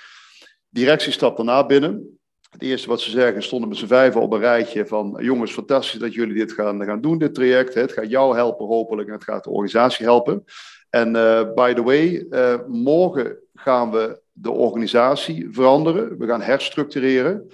Directie 0.70 1.12
stapt 1.12 1.38
daarna 1.38 1.65
binnen. 1.65 2.20
Het 2.51 2.62
eerste 2.62 2.88
wat 2.88 3.01
ze 3.01 3.10
zeggen, 3.10 3.43
stonden 3.43 3.70
met 3.70 3.77
z'n 3.77 3.86
vijven 3.86 4.22
op 4.22 4.34
een 4.34 4.39
rijtje 4.39 4.86
van 4.86 5.17
jongens, 5.20 5.51
fantastisch 5.51 6.00
dat 6.00 6.13
jullie 6.13 6.34
dit 6.34 6.51
gaan, 6.51 6.84
gaan 6.84 7.01
doen, 7.01 7.17
dit 7.17 7.34
traject. 7.34 7.74
Het 7.74 7.91
gaat 7.91 8.10
jou 8.10 8.36
helpen 8.36 8.65
hopelijk 8.65 9.08
en 9.08 9.13
het 9.13 9.24
gaat 9.24 9.43
de 9.43 9.50
organisatie 9.50 10.05
helpen. 10.05 10.43
En 10.89 11.15
uh, 11.15 11.53
by 11.53 11.74
the 11.74 11.84
way, 11.84 12.25
morgen 12.67 13.38
gaan 13.53 13.91
we 13.91 14.22
de 14.31 14.51
organisatie 14.51 15.48
veranderen. 15.51 16.17
We 16.17 16.27
gaan 16.27 16.41
herstructureren. 16.41 17.48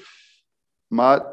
Maar 0.87 1.25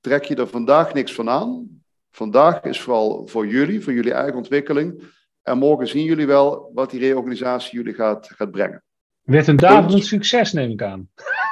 trek 0.00 0.24
je 0.24 0.34
er 0.34 0.48
vandaag 0.48 0.94
niks 0.94 1.14
van 1.14 1.28
aan. 1.28 1.68
Vandaag 2.10 2.62
is 2.62 2.80
vooral 2.80 3.26
voor 3.26 3.46
jullie, 3.46 3.82
voor 3.82 3.92
jullie 3.92 4.12
eigen 4.12 4.36
ontwikkeling. 4.36 5.02
En 5.42 5.58
morgen 5.58 5.88
zien 5.88 6.04
jullie 6.04 6.26
wel 6.26 6.70
wat 6.74 6.90
die 6.90 7.00
reorganisatie 7.00 7.78
jullie 7.78 7.94
gaat, 7.94 8.30
gaat 8.36 8.50
brengen. 8.50 8.82
Werd 9.22 9.46
een 9.46 9.56
daverend 9.56 10.04
succes, 10.04 10.52
neem 10.52 10.70
ik 10.70 10.82
aan. 10.82 11.08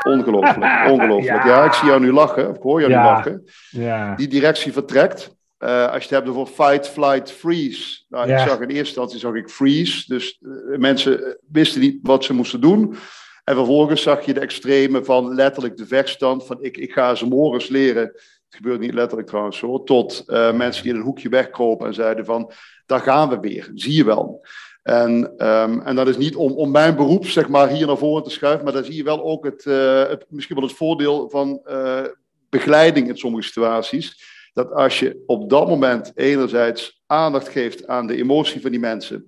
Ongelooflijk, 0.07 0.87
ongelooflijk. 0.93 1.45
ja. 1.45 1.65
ik 1.65 1.73
zie 1.73 1.89
jou 1.89 2.01
nu 2.01 2.13
lachen, 2.13 2.49
of 2.49 2.57
ik 2.57 2.63
hoor 2.63 2.81
jou 2.81 2.93
nu 2.93 2.99
lachen. 2.99 3.45
Ja. 3.71 4.15
Die 4.15 4.29
directie 4.29 4.73
vertrekt. 4.73 5.39
Uh, 5.59 5.85
als 5.85 6.05
je 6.05 6.15
het 6.15 6.25
hebt 6.25 6.29
over 6.29 6.47
fight, 6.47 6.89
flight, 6.89 7.33
freeze. 7.33 8.03
Nou. 8.09 8.31
Ik 8.31 8.39
zag 8.39 8.61
in 8.61 8.69
eerste 8.69 8.77
instantie 8.77 9.19
zag 9.19 9.35
ik 9.35 9.49
freeze. 9.49 10.05
Dus 10.07 10.39
uh, 10.41 10.79
mensen 10.79 11.39
wisten 11.51 11.81
niet 11.81 11.99
wat 12.03 12.25
ze 12.25 12.33
moesten 12.33 12.61
doen. 12.61 12.97
En 13.45 13.55
vervolgens 13.55 14.03
zag 14.03 14.25
je 14.25 14.35
de 14.35 14.41
extreme 14.41 15.05
van 15.05 15.35
letterlijk 15.35 15.77
de 15.77 15.87
vechtstand. 15.87 16.47
Van 16.47 16.63
ik, 16.63 16.77
ik 16.77 16.93
ga 16.93 17.15
ze 17.15 17.27
morgens 17.27 17.69
leren. 17.69 18.03
Het 18.03 18.59
gebeurt 18.59 18.81
niet 18.81 18.95
letterlijk 18.95 19.29
trouwens 19.29 19.61
hoor. 19.61 19.85
Tot 19.85 20.25
uh, 20.27 20.53
mensen 20.53 20.83
die 20.83 20.93
in 20.93 20.99
een 20.99 21.05
hoekje 21.05 21.29
wegkropen 21.29 21.87
en 21.87 21.95
zeiden 21.95 22.25
van 22.25 22.53
daar 22.87 23.01
gaan 23.01 23.29
we 23.29 23.41
weer. 23.41 23.71
Zie 23.75 23.97
je 23.97 24.05
wel. 24.05 24.47
En, 24.83 25.47
um, 25.47 25.81
en 25.81 25.97
dat 25.97 26.09
is 26.09 26.17
niet 26.17 26.37
om, 26.37 26.53
om 26.53 26.71
mijn 26.71 26.97
beroep 26.97 27.27
zeg 27.27 27.49
maar, 27.49 27.69
hier 27.69 27.87
naar 27.87 27.97
voren 27.97 28.23
te 28.23 28.31
schuiven. 28.31 28.65
Maar 28.65 28.73
daar 28.73 28.85
zie 28.85 28.97
je 28.97 29.03
wel 29.03 29.23
ook 29.23 29.45
het, 29.45 29.65
uh, 29.65 30.09
het 30.09 30.25
misschien 30.29 30.57
wel 30.57 30.65
het 30.67 30.77
voordeel 30.77 31.31
van 31.31 31.61
uh, 31.67 32.05
begeleiding 32.49 33.09
in 33.09 33.17
sommige 33.17 33.47
situaties. 33.47 34.29
Dat 34.53 34.73
als 34.73 34.99
je 34.99 35.23
op 35.27 35.51
dat 35.51 35.69
moment 35.69 36.13
enerzijds 36.15 37.03
aandacht 37.07 37.49
geeft 37.49 37.87
aan 37.87 38.07
de 38.07 38.17
emotie 38.17 38.61
van 38.61 38.71
die 38.71 38.81
mensen. 38.81 39.25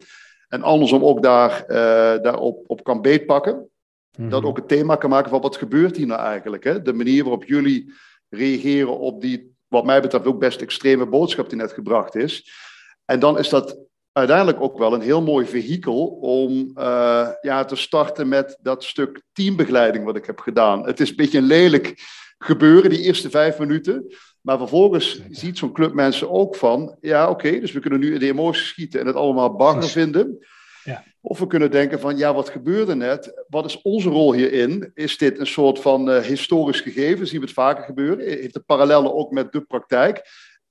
En 0.49 0.63
andersom 0.63 1.05
ook 1.05 1.23
daar, 1.23 1.65
daarop 2.23 2.65
op 2.67 2.85
kan 2.85 3.03
beetpakken. 3.03 3.71
Dat 4.19 4.45
ook 4.45 4.57
het 4.57 4.69
thema 4.69 4.97
kan 4.97 5.11
maken 5.11 5.31
van 5.31 5.41
wat 5.41 5.57
gebeurt 5.57 5.97
hier 5.97 6.07
nou 6.07 6.21
eigenlijk. 6.21 6.65
Hè? 6.65 6.83
De 6.83 6.93
manier 6.93 7.23
waarop 7.23 7.45
jullie 7.45 7.93
reageren 8.29 8.99
op 8.99 9.21
die, 9.21 9.55
wat 9.69 9.85
mij 9.85 10.01
betreft, 10.01 10.27
ook 10.27 10.39
best 10.39 10.61
extreme 10.61 11.07
boodschap 11.07 11.49
die 11.49 11.59
net 11.59 11.73
gebracht 11.73 12.15
is. 12.15 12.53
En 13.05 13.21
dan 13.21 13.39
is 13.39 13.49
dat 13.49 13.79
uiteindelijk 14.13 14.61
ook 14.61 14.79
wel 14.79 14.95
een 14.95 15.01
heel 15.01 15.23
mooi 15.23 15.47
vehikel 15.47 16.07
om 16.07 16.71
uh, 16.79 17.29
ja, 17.41 17.65
te 17.65 17.77
starten 17.77 18.29
met 18.29 18.59
dat 18.61 18.85
stuk 18.85 19.23
teambegeleiding 19.33 20.05
wat 20.05 20.17
ik 20.17 20.27
heb 20.27 20.39
gedaan. 20.41 20.87
Het 20.87 21.01
is 21.01 21.11
een 21.11 21.17
beetje 21.17 21.39
een 21.39 21.45
lelijk 21.45 21.95
gebeuren, 22.39 22.91
die 22.91 23.03
eerste 23.03 23.31
vijf 23.31 23.59
minuten. 23.59 24.15
Maar 24.41 24.59
vervolgens 24.59 25.23
ziet 25.31 25.59
zo'n 25.59 25.73
club 25.73 25.93
mensen 25.93 26.31
ook 26.31 26.57
van, 26.57 26.97
ja 27.01 27.29
oké, 27.29 27.47
okay, 27.47 27.61
dus 27.61 27.73
we 27.73 27.81
kunnen 27.81 28.01
nu 28.01 28.13
in 28.13 28.21
de 28.21 28.27
emoties 28.27 28.69
schieten 28.69 29.01
en 29.01 29.07
het 29.07 29.17
allemaal 29.17 29.57
bagger 29.57 29.89
vinden. 29.89 30.39
Ja. 30.85 31.05
Of 31.21 31.39
we 31.39 31.47
kunnen 31.47 31.71
denken 31.71 32.01
van, 32.01 32.17
ja, 32.17 32.35
wat 32.35 32.49
gebeurde 32.49 32.95
net? 32.95 33.45
Wat 33.49 33.65
is 33.65 33.83
onze 33.83 34.09
rol 34.09 34.33
hierin? 34.33 34.91
Is 34.95 35.19
dit 35.19 35.39
een 35.39 35.47
soort 35.47 35.79
van 35.79 36.11
uh, 36.11 36.19
historisch 36.19 36.81
gegeven? 36.81 37.27
Zien 37.27 37.41
we 37.41 37.45
het 37.45 37.55
vaker 37.55 37.85
gebeuren? 37.85 38.27
Heeft 38.27 38.55
het 38.55 38.67
parallellen 38.67 39.15
ook 39.15 39.31
met 39.31 39.53
de 39.53 39.61
praktijk? 39.61 40.23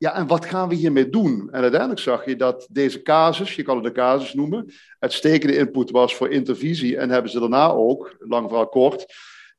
Ja, 0.02 0.16
en 0.16 0.28
wat 0.28 0.46
gaan 0.46 0.70
we 0.70 0.76
hiermee 0.76 1.10
doen? 1.10 1.50
En 1.52 1.62
uiteindelijk 1.62 2.00
zag 2.00 2.26
je 2.26 2.36
dat 2.36 2.68
deze 2.72 3.02
casus, 3.02 3.56
je 3.56 3.64
kan 3.64 3.78
het 3.78 3.86
een 3.86 3.94
casus 3.94 4.34
noemen, 4.34 4.74
uitstekende 5.00 5.58
input 5.58 5.92
was 5.92 6.16
voor 6.16 6.30
intervisie. 6.30 6.98
En 6.98 7.10
hebben 7.10 7.32
ze 7.32 7.40
daarna 7.40 7.70
ook, 7.70 8.16
lang 8.20 8.48
verhaal 8.48 8.68
kort, 8.68 9.06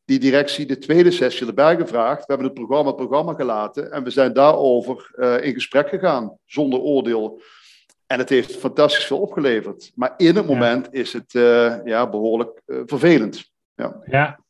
die 0.05 0.19
directie 0.19 0.67
de 0.67 0.79
tweede 0.79 1.11
sessie 1.11 1.47
erbij 1.47 1.77
gevraagd. 1.77 2.19
We 2.19 2.25
hebben 2.27 2.47
het 2.47 2.55
programma 2.55 2.87
het 2.87 2.97
programma 2.97 3.35
gelaten 3.35 3.93
en 3.93 4.05
we 4.05 4.11
zijn 4.11 4.33
daarover 4.33 5.11
uh, 5.17 5.45
in 5.45 5.53
gesprek 5.53 5.89
gegaan, 5.89 6.39
zonder 6.45 6.81
oordeel. 6.81 7.43
En 8.07 8.19
het 8.19 8.29
heeft 8.29 8.57
fantastisch 8.57 9.05
veel 9.05 9.21
opgeleverd. 9.21 9.93
Maar 9.95 10.15
in 10.17 10.37
het 10.37 10.47
moment 10.47 10.89
is 10.95 11.13
het 11.13 11.33
ja, 11.85 12.09
behoorlijk 12.09 12.63
vervelend. 12.67 13.51
Ja. 13.75 14.03
ja, 14.05 14.41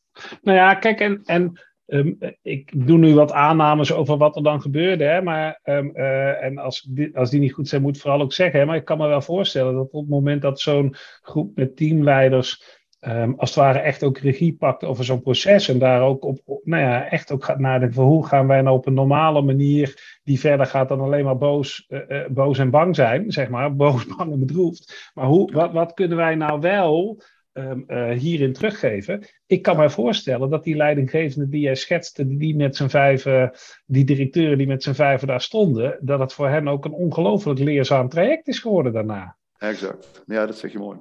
nou 0.41 0.57
ja, 0.57 0.75
kijk, 0.75 0.99
en, 0.99 1.21
en 1.25 1.59
Ehm, 1.93 2.13
ik 2.41 2.87
doe 2.87 2.97
nu 2.97 3.13
wat 3.13 3.31
aannames 3.31 3.93
over 3.93 4.17
wat 4.17 4.35
er 4.35 4.43
dan 4.43 4.61
gebeurde. 4.61 5.03
Hè, 5.03 5.21
maar, 5.21 5.59
um, 5.63 5.91
uh, 5.95 6.43
en 6.43 6.57
als 6.57 6.81
die, 6.81 7.17
als 7.17 7.29
die 7.29 7.39
niet 7.39 7.53
goed 7.53 7.67
zijn, 7.67 7.81
moet 7.81 7.95
ik 7.95 8.01
vooral 8.01 8.21
ook 8.21 8.33
zeggen. 8.33 8.59
Hè, 8.59 8.65
maar 8.65 8.75
ik 8.75 8.85
kan 8.85 8.97
me 8.97 9.07
wel 9.07 9.21
voorstellen 9.21 9.73
dat 9.73 9.91
op 9.91 10.01
het 10.01 10.09
moment 10.09 10.41
dat 10.41 10.59
zo'n 10.59 10.95
groep 11.21 11.55
met 11.55 11.75
teamleiders. 11.75 12.81
Um, 13.07 13.33
als 13.37 13.49
het 13.49 13.59
ware 13.59 13.79
echt 13.79 14.03
ook 14.03 14.17
regie 14.17 14.55
pakt 14.55 14.83
over 14.83 15.03
zo'n 15.03 15.21
proces. 15.21 15.69
En 15.69 15.79
daar 15.79 16.01
ook 16.01 16.25
op, 16.25 16.39
nou 16.63 16.83
ja, 16.83 17.09
echt 17.09 17.31
ook 17.31 17.43
gaat 17.43 17.59
nadenken 17.59 17.95
van 17.95 18.05
hoe 18.05 18.27
gaan 18.27 18.47
wij 18.47 18.61
nou 18.61 18.77
op 18.77 18.85
een 18.85 18.93
normale 18.93 19.41
manier. 19.41 20.19
die 20.23 20.39
verder 20.39 20.65
gaat 20.65 20.89
dan 20.89 21.01
alleen 21.01 21.25
maar 21.25 21.37
boos, 21.37 21.85
uh, 21.89 21.99
uh, 22.07 22.27
boos 22.27 22.59
en 22.59 22.69
bang 22.69 22.95
zijn, 22.95 23.31
zeg 23.31 23.49
maar. 23.49 23.75
Boos, 23.83 24.05
bang 24.05 24.31
en 24.31 24.39
bedroefd. 24.39 25.11
Maar 25.13 25.25
hoe, 25.25 25.51
wat, 25.51 25.71
wat 25.71 25.93
kunnen 25.93 26.17
wij 26.17 26.35
nou 26.35 26.59
wel 26.59 27.21
um, 27.53 27.83
uh, 27.87 28.11
hierin 28.11 28.53
teruggeven. 28.53 29.23
Ik 29.45 29.61
kan 29.61 29.77
mij 29.77 29.89
voorstellen 29.89 30.49
dat 30.49 30.63
die 30.63 30.75
leidinggevende 30.75 31.49
die 31.49 31.61
jij 31.61 31.75
schetste, 31.75 32.37
die 32.37 32.55
met 32.55 32.75
zijn 32.75 32.89
vijven, 32.89 33.51
die 33.85 34.05
directeuren 34.05 34.57
die 34.57 34.67
met 34.67 34.83
zijn 34.83 34.95
vijven 34.95 35.27
daar 35.27 35.41
stonden, 35.41 35.97
dat 36.01 36.19
het 36.19 36.33
voor 36.33 36.49
hen 36.49 36.67
ook 36.67 36.85
een 36.85 36.91
ongelooflijk 36.91 37.59
leerzaam 37.59 38.09
traject 38.09 38.47
is 38.47 38.59
geworden 38.59 38.93
daarna. 38.93 39.35
Exact. 39.57 40.23
Ja, 40.25 40.45
dat 40.45 40.57
zeg 40.57 40.71
je 40.71 40.77
mooi. 40.77 40.97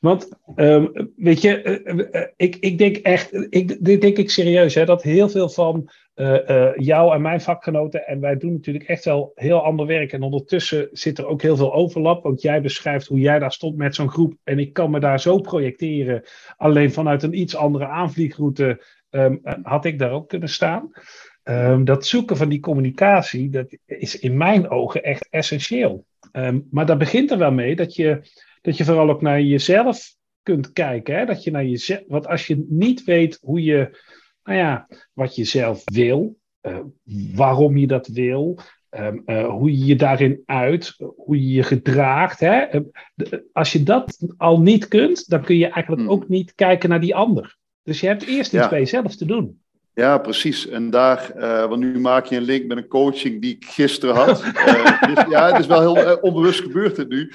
Want, 0.00 0.28
um, 0.56 1.12
weet 1.16 1.40
je, 1.40 1.82
uh, 1.84 1.94
uh, 1.94 2.26
ik, 2.36 2.56
ik 2.56 2.78
denk 2.78 2.96
echt, 2.96 3.32
ik, 3.32 3.84
dit 3.84 4.00
denk 4.00 4.16
ik 4.16 4.30
serieus, 4.30 4.74
hè, 4.74 4.84
dat 4.84 5.02
heel 5.02 5.28
veel 5.28 5.48
van 5.48 5.90
uh, 6.16 6.76
jou 6.76 7.14
en 7.14 7.22
mijn 7.22 7.40
vakgenoten, 7.40 8.06
en 8.06 8.20
wij 8.20 8.36
doen 8.36 8.52
natuurlijk 8.52 8.88
echt 8.88 9.04
wel 9.04 9.32
heel 9.34 9.64
ander 9.64 9.86
werk. 9.86 10.12
En 10.12 10.22
ondertussen 10.22 10.88
zit 10.92 11.18
er 11.18 11.26
ook 11.26 11.42
heel 11.42 11.56
veel 11.56 11.74
overlap, 11.74 12.22
want 12.22 12.42
jij 12.42 12.60
beschrijft 12.60 13.06
hoe 13.06 13.18
jij 13.18 13.38
daar 13.38 13.52
stond 13.52 13.76
met 13.76 13.94
zo'n 13.94 14.10
groep. 14.10 14.34
En 14.44 14.58
ik 14.58 14.72
kan 14.72 14.90
me 14.90 15.00
daar 15.00 15.20
zo 15.20 15.38
projecteren, 15.38 16.22
alleen 16.56 16.92
vanuit 16.92 17.22
een 17.22 17.38
iets 17.38 17.56
andere 17.56 17.86
aanvliegroute 17.86 18.82
um, 19.10 19.40
had 19.62 19.84
ik 19.84 19.98
daar 19.98 20.10
ook 20.10 20.28
kunnen 20.28 20.48
staan. 20.48 20.90
Um, 21.44 21.84
dat 21.84 22.06
zoeken 22.06 22.36
van 22.36 22.48
die 22.48 22.60
communicatie, 22.60 23.50
dat 23.50 23.76
is 23.86 24.18
in 24.18 24.36
mijn 24.36 24.68
ogen 24.68 25.02
echt 25.02 25.28
essentieel. 25.30 26.04
Um, 26.32 26.66
maar 26.70 26.86
dat 26.86 26.98
begint 26.98 27.30
er 27.30 27.38
wel 27.38 27.52
mee 27.52 27.76
dat 27.76 27.94
je 27.94 28.20
dat 28.62 28.76
je 28.76 28.84
vooral 28.84 29.10
ook 29.10 29.22
naar 29.22 29.40
jezelf 29.40 30.14
kunt 30.42 30.72
kijken. 30.72 31.16
Hè? 31.16 31.24
Dat 31.24 31.44
je 31.44 31.50
naar 31.50 31.64
jezelf, 31.64 32.02
want 32.08 32.26
als 32.26 32.46
je 32.46 32.66
niet 32.68 33.04
weet 33.04 33.38
hoe 33.42 33.62
je, 33.62 33.98
nou 34.46 34.58
ja, 34.58 34.88
wat 35.12 35.34
je 35.34 35.44
zelf 35.44 35.82
wil, 35.84 36.36
uh, 36.62 36.78
waarom 37.34 37.76
je 37.76 37.86
dat 37.86 38.06
wil, 38.06 38.58
um, 38.90 39.22
uh, 39.26 39.48
hoe 39.48 39.78
je 39.78 39.84
je 39.84 39.96
daarin 39.96 40.42
uit, 40.46 40.96
hoe 41.16 41.40
je 41.40 41.52
je 41.52 41.62
gedraagt. 41.62 42.40
Hè? 42.40 42.74
Uh, 42.74 42.80
als 43.52 43.72
je 43.72 43.82
dat 43.82 44.18
al 44.36 44.60
niet 44.60 44.88
kunt, 44.88 45.28
dan 45.28 45.42
kun 45.42 45.56
je 45.56 45.68
eigenlijk 45.68 46.02
hmm. 46.02 46.10
ook 46.10 46.28
niet 46.28 46.54
kijken 46.54 46.88
naar 46.88 47.00
die 47.00 47.14
ander. 47.14 47.56
Dus 47.82 48.00
je 48.00 48.06
hebt 48.06 48.26
eerst 48.26 48.52
iets 48.52 48.62
ja. 48.62 48.68
bij 48.68 48.78
jezelf 48.78 49.16
te 49.16 49.26
doen. 49.26 49.60
Ja, 49.96 50.18
precies. 50.18 50.68
En 50.68 50.90
daar, 50.90 51.32
uh, 51.36 51.66
want 51.66 51.80
nu 51.80 51.98
maak 51.98 52.26
je 52.26 52.36
een 52.36 52.42
link 52.42 52.66
met 52.66 52.76
een 52.76 52.88
coaching 52.88 53.40
die 53.40 53.54
ik 53.54 53.64
gisteren 53.64 54.14
had. 54.14 54.42
Uh, 54.42 55.02
dus, 55.14 55.24
ja, 55.28 55.46
het 55.52 55.58
is 55.58 55.66
wel 55.66 55.80
heel 55.80 55.96
uh, 55.96 56.16
onbewust 56.20 56.60
gebeurd 56.60 56.96
het 56.96 57.08
nu. 57.08 57.32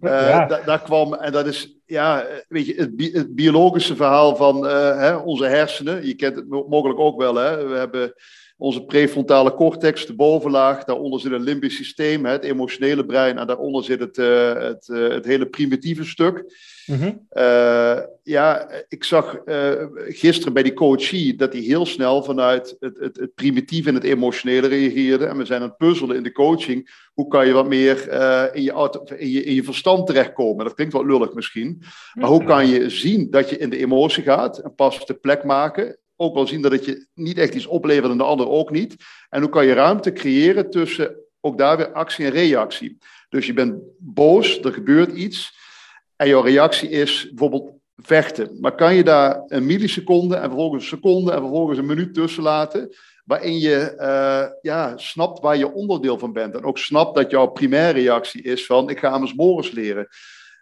Ja. 0.00 0.46
Da 0.46 0.60
daar 0.64 0.82
kwam, 0.82 1.14
en 1.14 1.32
dat 1.32 1.46
is, 1.46 1.76
ja, 1.86 2.26
weet 2.48 2.66
je, 2.66 2.74
het, 2.74 2.96
bi 2.96 3.10
het 3.12 3.34
biologische 3.34 3.96
verhaal 3.96 4.36
van 4.36 4.66
hè, 4.66 5.16
onze 5.16 5.44
hersenen. 5.44 6.06
Je 6.06 6.14
kent 6.14 6.36
het 6.36 6.48
mogelijk 6.48 6.98
ook 6.98 7.20
wel, 7.20 7.34
hè. 7.34 7.68
We 7.68 7.76
hebben 7.76 8.14
onze 8.56 8.84
prefrontale 8.84 9.54
cortex, 9.54 10.06
de 10.06 10.14
bovenlaag. 10.14 10.84
Daaronder 10.84 11.20
zit 11.20 11.32
een 11.32 11.42
limbisch 11.42 11.76
systeem, 11.76 12.26
het 12.26 12.44
emotionele 12.44 13.06
brein. 13.06 13.38
En 13.38 13.46
daaronder 13.46 13.84
zit 13.84 14.00
het, 14.00 14.16
het, 14.16 14.86
het 14.86 15.24
hele 15.24 15.46
primitieve 15.46 16.04
stuk. 16.04 16.44
-hmm. 16.86 17.26
uh, 17.32 17.98
ja, 18.22 18.70
ik 18.88 19.04
zag 19.04 19.38
gisteren 20.08 20.52
bij 20.52 20.62
die 20.62 20.72
coachie 20.72 21.36
dat 21.36 21.52
hij 21.52 21.62
heel 21.62 21.86
snel 21.86 22.22
vanuit 22.22 22.76
het, 22.78 22.98
het, 22.98 23.34
primitieve 23.34 23.88
en 23.88 23.94
het 23.94 24.04
emotionele 24.04 24.66
reageerde. 24.66 25.26
En 25.26 25.36
we 25.36 25.44
zijn 25.44 25.62
aan 25.62 25.68
het 25.68 25.76
puzzelen 25.76 26.16
in 26.16 26.22
de 26.22 26.32
coaching. 26.32 27.02
Hoe 27.12 27.28
kan 27.28 27.46
je 27.46 27.52
wat 27.52 27.68
meer 27.68 28.12
in, 28.52 28.62
je 28.62 29.00
in, 29.16 29.30
je, 29.30 29.44
in 29.44 29.54
je 29.54 29.64
verstand 29.64 30.06
terechtkomen? 30.06 30.64
Dat 30.64 30.74
klinkt 30.74 30.92
wat 30.92 31.04
lullig 31.04 31.34
misschien. 31.34 31.82
Maar 32.14 32.28
hoe 32.28 32.44
kan 32.44 32.66
je 32.66 32.90
zien 32.90 33.30
dat 33.30 33.50
je 33.50 33.58
in 33.58 33.70
de 33.70 33.78
emotie 33.78 34.22
gaat 34.22 34.58
en 34.58 34.74
pas 34.74 35.06
de 35.06 35.14
plek 35.14 35.44
maken 35.44 35.98
ook 36.16 36.34
wel 36.34 36.46
zien 36.46 36.62
dat 36.62 36.72
het 36.72 36.84
je 36.84 37.06
niet 37.14 37.38
echt 37.38 37.54
iets 37.54 37.66
oplevert 37.66 38.10
en 38.10 38.18
de 38.18 38.24
ander 38.24 38.48
ook 38.48 38.70
niet. 38.70 38.96
En 39.28 39.40
hoe 39.40 39.50
kan 39.50 39.66
je 39.66 39.72
ruimte 39.72 40.12
creëren 40.12 40.70
tussen 40.70 41.16
ook 41.40 41.58
daar 41.58 41.76
weer 41.76 41.92
actie 41.92 42.24
en 42.24 42.30
reactie. 42.30 42.98
Dus 43.28 43.46
je 43.46 43.52
bent 43.52 43.74
boos, 43.98 44.60
er 44.60 44.72
gebeurt 44.72 45.12
iets 45.12 45.62
en 46.16 46.28
jouw 46.28 46.42
reactie 46.42 46.88
is 46.88 47.28
bijvoorbeeld 47.28 47.72
vechten. 47.96 48.58
Maar 48.60 48.74
kan 48.74 48.94
je 48.94 49.04
daar 49.04 49.42
een 49.46 49.66
milliseconde 49.66 50.36
en 50.36 50.48
vervolgens 50.48 50.82
een 50.82 50.98
seconde 50.98 51.32
en 51.32 51.38
vervolgens 51.38 51.78
een 51.78 51.86
minuut 51.86 52.14
tussen 52.14 52.42
laten, 52.42 52.94
waarin 53.24 53.58
je 53.58 53.94
uh, 53.98 54.46
ja, 54.62 54.96
snapt 54.96 55.40
waar 55.40 55.56
je 55.56 55.72
onderdeel 55.72 56.18
van 56.18 56.32
bent 56.32 56.54
en 56.54 56.64
ook 56.64 56.78
snapt 56.78 57.14
dat 57.14 57.30
jouw 57.30 57.46
primaire 57.46 58.00
reactie 58.00 58.42
is 58.42 58.66
van 58.66 58.90
ik 58.90 58.98
ga 58.98 59.08
Amos 59.08 59.34
Morris 59.34 59.70
leren. 59.70 60.08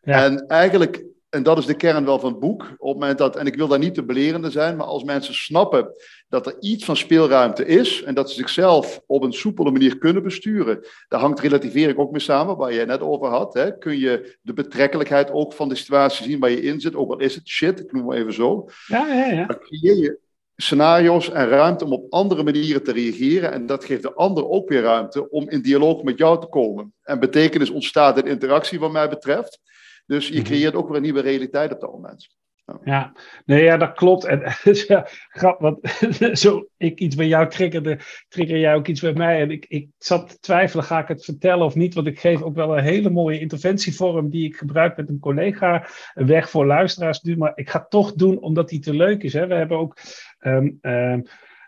Ja. 0.00 0.24
En 0.24 0.46
eigenlijk 0.46 1.04
en 1.32 1.42
dat 1.42 1.58
is 1.58 1.66
de 1.66 1.74
kern 1.74 2.04
wel 2.04 2.18
van 2.18 2.30
het 2.30 2.40
boek. 2.40 2.62
Op 2.62 2.88
het 2.88 2.98
moment 2.98 3.18
dat, 3.18 3.36
en 3.36 3.46
ik 3.46 3.54
wil 3.54 3.68
daar 3.68 3.78
niet 3.78 3.94
te 3.94 4.04
belerende 4.04 4.50
zijn, 4.50 4.76
maar 4.76 4.86
als 4.86 5.04
mensen 5.04 5.34
snappen 5.34 5.92
dat 6.28 6.46
er 6.46 6.56
iets 6.60 6.84
van 6.84 6.96
speelruimte 6.96 7.66
is 7.66 8.02
en 8.02 8.14
dat 8.14 8.30
ze 8.30 8.36
zichzelf 8.36 9.00
op 9.06 9.22
een 9.22 9.32
soepele 9.32 9.70
manier 9.70 9.98
kunnen 9.98 10.22
besturen, 10.22 10.86
daar 11.08 11.20
hangt 11.20 11.40
relativering 11.40 11.98
ook 11.98 12.10
mee 12.10 12.20
samen, 12.20 12.56
waar 12.56 12.74
jij 12.74 12.84
net 12.84 13.00
over 13.00 13.28
had. 13.28 13.54
Hè. 13.54 13.78
Kun 13.78 13.98
je 13.98 14.36
de 14.42 14.52
betrekkelijkheid 14.52 15.30
ook 15.30 15.52
van 15.52 15.68
de 15.68 15.74
situatie 15.74 16.24
zien 16.24 16.40
waar 16.40 16.50
je 16.50 16.62
in 16.62 16.80
zit, 16.80 16.94
ook 16.94 17.10
al 17.12 17.18
is 17.18 17.34
het 17.34 17.48
shit, 17.48 17.80
ik 17.80 17.92
noem 17.92 18.10
het 18.10 18.18
even 18.18 18.32
zo. 18.32 18.68
Ja, 18.86 19.06
ja, 19.06 19.26
ja. 19.26 19.46
Dan 19.46 19.58
creëer 19.58 19.96
je 19.96 20.18
scenario's 20.56 21.30
en 21.30 21.48
ruimte 21.48 21.84
om 21.84 21.92
op 21.92 22.12
andere 22.12 22.42
manieren 22.42 22.82
te 22.82 22.92
reageren. 22.92 23.52
En 23.52 23.66
dat 23.66 23.84
geeft 23.84 24.02
de 24.02 24.14
ander 24.14 24.48
ook 24.48 24.68
weer 24.68 24.82
ruimte 24.82 25.30
om 25.30 25.50
in 25.50 25.62
dialoog 25.62 26.02
met 26.02 26.18
jou 26.18 26.40
te 26.40 26.46
komen. 26.46 26.94
En 27.02 27.20
betekenis 27.20 27.70
ontstaat 27.70 28.18
in 28.18 28.26
interactie, 28.26 28.80
wat 28.80 28.92
mij 28.92 29.08
betreft. 29.08 29.60
Dus 30.06 30.28
je 30.28 30.34
mhm. 30.34 30.44
creëert 30.44 30.74
ook 30.74 30.86
weer 30.86 30.96
een 30.96 31.02
nieuwe 31.02 31.20
realiteit 31.20 31.72
op 31.72 31.80
dat 31.80 31.92
moment. 31.92 32.28
Ja, 32.64 32.80
ja. 32.84 33.12
nee, 33.44 33.62
ja, 33.62 33.76
dat 33.76 33.92
klopt. 33.92 34.24
En 34.24 34.42
ja, 34.88 35.06
grap, 35.28 35.60
want 35.60 35.78
zo 36.38 36.68
ik 36.76 36.98
iets 36.98 37.16
bij 37.16 37.26
jou 37.26 37.48
triggerde, 37.48 37.98
trigger 38.28 38.58
jij 38.58 38.74
ook 38.74 38.86
iets 38.86 39.00
bij 39.00 39.12
mij. 39.12 39.40
En 39.40 39.50
ik, 39.50 39.66
ik 39.68 39.88
zat 39.98 40.28
te 40.28 40.38
twijfelen, 40.38 40.84
ga 40.84 41.00
ik 41.00 41.08
het 41.08 41.24
vertellen 41.24 41.64
of 41.64 41.74
niet? 41.74 41.94
Want 41.94 42.06
ik 42.06 42.20
geef 42.20 42.42
ook 42.42 42.54
wel 42.54 42.78
een 42.78 42.84
hele 42.84 43.10
mooie 43.10 43.40
interventievorm 43.40 44.30
die 44.30 44.46
ik 44.46 44.56
gebruik 44.56 44.96
met 44.96 45.08
een 45.08 45.18
collega. 45.18 45.86
Een 46.14 46.26
weg 46.26 46.50
voor 46.50 46.66
luisteraars 46.66 47.20
nu, 47.22 47.36
maar 47.36 47.52
ik 47.54 47.70
ga 47.70 47.78
het 47.78 47.90
toch 47.90 48.12
doen 48.12 48.38
omdat 48.38 48.68
die 48.68 48.80
te 48.80 48.94
leuk 48.94 49.22
is. 49.22 49.32
Hè? 49.32 49.46
We 49.46 49.54
hebben 49.54 49.78
ook 49.78 49.96
um, 50.40 50.78
um, 50.82 51.22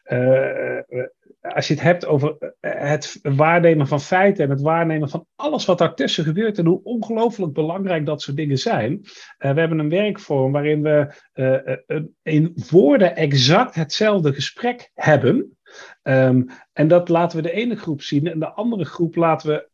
uh, 0.04 0.78
als 1.52 1.68
je 1.68 1.74
het 1.74 1.82
hebt 1.82 2.06
over 2.06 2.54
eh, 2.60 2.90
het 2.90 3.18
waarnemen 3.22 3.86
van 3.86 4.00
feiten 4.00 4.44
en 4.44 4.50
het 4.50 4.60
waarnemen 4.60 5.08
van 5.08 5.26
alles 5.36 5.64
wat 5.64 5.78
daartussen 5.78 6.24
gebeurt 6.24 6.58
en 6.58 6.66
hoe 6.66 6.80
ongelooflijk 6.82 7.52
belangrijk 7.52 8.06
dat 8.06 8.22
soort 8.22 8.36
dingen 8.36 8.58
zijn. 8.58 8.92
Uh, 8.92 9.52
we 9.52 9.60
hebben 9.60 9.78
een 9.78 9.88
werkvorm 9.88 10.52
waarin 10.52 10.82
we 10.82 11.14
uh, 11.34 12.08
in 12.22 12.56
woorden 12.70 13.16
exact 13.16 13.74
hetzelfde 13.74 14.32
gesprek 14.32 14.90
hebben. 14.94 15.58
Um, 16.02 16.46
en 16.72 16.88
dat 16.88 17.08
laten 17.08 17.36
we 17.36 17.42
de 17.42 17.52
ene 17.52 17.76
groep 17.76 18.02
zien 18.02 18.26
en 18.26 18.38
de 18.38 18.52
andere 18.52 18.84
groep 18.84 19.16
laten 19.16 19.48
we 19.48 19.68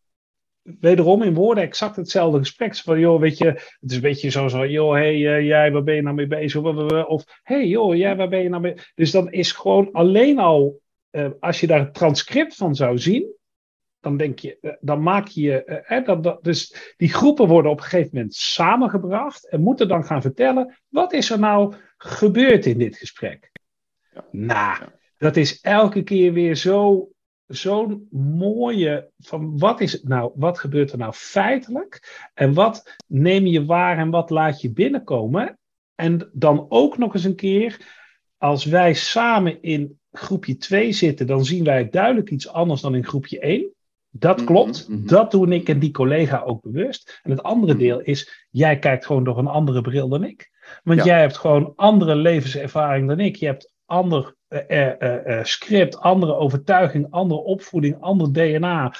wederom 0.62 1.22
in 1.22 1.34
woorden 1.34 1.64
exact 1.64 1.96
hetzelfde 1.96 2.38
gesprek. 2.38 2.76
Van, 2.76 2.98
joh, 2.98 3.20
weet 3.20 3.38
je, 3.38 3.44
het 3.44 3.90
is 3.90 3.94
een 3.94 4.02
beetje 4.02 4.28
zo, 4.28 4.48
zo 4.48 4.66
joh, 4.66 4.92
hey, 4.92 5.18
jij, 5.18 5.72
waar 5.72 5.82
ben 5.82 5.94
je 5.94 6.02
nou 6.02 6.14
mee 6.14 6.26
bezig? 6.26 6.62
Of, 7.06 7.40
hey, 7.42 7.66
joh, 7.66 7.96
jij, 7.96 8.16
waar 8.16 8.28
ben 8.28 8.42
je 8.42 8.48
nou 8.48 8.62
mee 8.62 8.74
Dus 8.94 9.10
dan 9.10 9.32
is 9.32 9.52
gewoon 9.52 9.92
alleen 9.92 10.38
al 10.38 10.80
uh, 11.10 11.30
als 11.40 11.60
je 11.60 11.66
daar 11.66 11.78
het 11.78 11.94
transcript 11.94 12.54
van 12.54 12.74
zou 12.74 12.98
zien, 12.98 13.34
dan 14.00 14.16
denk 14.16 14.38
je, 14.38 14.58
uh, 14.60 14.72
dan 14.80 15.02
maak 15.02 15.26
je, 15.26 15.82
uh, 15.88 16.04
dat, 16.04 16.22
dat, 16.22 16.44
dus 16.44 16.94
die 16.96 17.12
groepen 17.12 17.46
worden 17.46 17.70
op 17.70 17.78
een 17.78 17.84
gegeven 17.84 18.10
moment 18.12 18.34
samengebracht 18.34 19.48
en 19.48 19.60
moeten 19.60 19.88
dan 19.88 20.04
gaan 20.04 20.22
vertellen, 20.22 20.78
wat 20.88 21.12
is 21.12 21.30
er 21.30 21.38
nou 21.38 21.74
gebeurd 21.96 22.66
in 22.66 22.78
dit 22.78 22.96
gesprek? 22.96 23.50
Ja. 24.14 24.24
Nou, 24.30 24.88
dat 25.16 25.36
is 25.36 25.60
elke 25.60 26.02
keer 26.02 26.32
weer 26.32 26.54
zo, 26.54 27.10
zo'n 27.46 28.08
mooie, 28.10 29.10
van 29.18 29.58
wat 29.58 29.80
is 29.80 29.92
het 29.92 30.08
nou, 30.08 30.32
wat 30.34 30.58
gebeurt 30.58 30.92
er 30.92 30.98
nou 30.98 31.12
feitelijk 31.12 32.28
en 32.34 32.54
wat 32.54 32.96
neem 33.06 33.46
je 33.46 33.64
waar 33.64 33.98
en 33.98 34.10
wat 34.10 34.30
laat 34.30 34.60
je 34.60 34.72
binnenkomen? 34.72 35.58
En 35.94 36.30
dan 36.32 36.66
ook 36.68 36.98
nog 36.98 37.14
eens 37.14 37.24
een 37.24 37.36
keer, 37.36 37.98
als 38.38 38.64
wij 38.64 38.94
samen 38.94 39.62
in 39.62 39.99
groepje 40.12 40.56
2 40.56 40.92
zitten, 40.92 41.26
dan 41.26 41.44
zien 41.44 41.64
wij 41.64 41.88
duidelijk 41.88 42.30
iets 42.30 42.48
anders 42.48 42.80
dan 42.80 42.94
in 42.94 43.06
groepje 43.06 43.40
1. 43.40 43.72
Dat 44.10 44.36
mhm, 44.36 44.46
klopt. 44.46 44.88
Mm 44.88 44.96
-hmm. 44.96 45.06
Dat 45.06 45.30
doe 45.30 45.54
ik 45.54 45.68
en 45.68 45.78
die 45.78 45.90
collega 45.90 46.40
ook 46.40 46.62
bewust. 46.62 47.20
En 47.22 47.30
het 47.30 47.42
andere 47.42 47.72
mhm. 47.72 47.82
deel 47.82 48.00
is, 48.00 48.46
jij 48.50 48.78
kijkt 48.78 49.06
gewoon 49.06 49.24
door 49.24 49.38
een 49.38 49.46
andere 49.46 49.80
bril 49.80 50.08
dan 50.08 50.24
ik. 50.24 50.50
Want 50.82 50.98
ja. 50.98 51.04
jij 51.04 51.20
hebt 51.20 51.36
gewoon 51.36 51.72
andere 51.76 52.14
levenservaring 52.14 53.08
dan 53.08 53.20
ik. 53.20 53.36
Je 53.36 53.46
hebt 53.46 53.72
ander 53.86 54.34
uh, 54.48 54.60
uh, 54.68 55.26
uh, 55.26 55.44
script, 55.44 55.98
andere 55.98 56.34
overtuiging, 56.34 57.06
andere 57.10 57.40
opvoeding, 57.40 58.00
ander 58.00 58.32
DNA. 58.32 58.94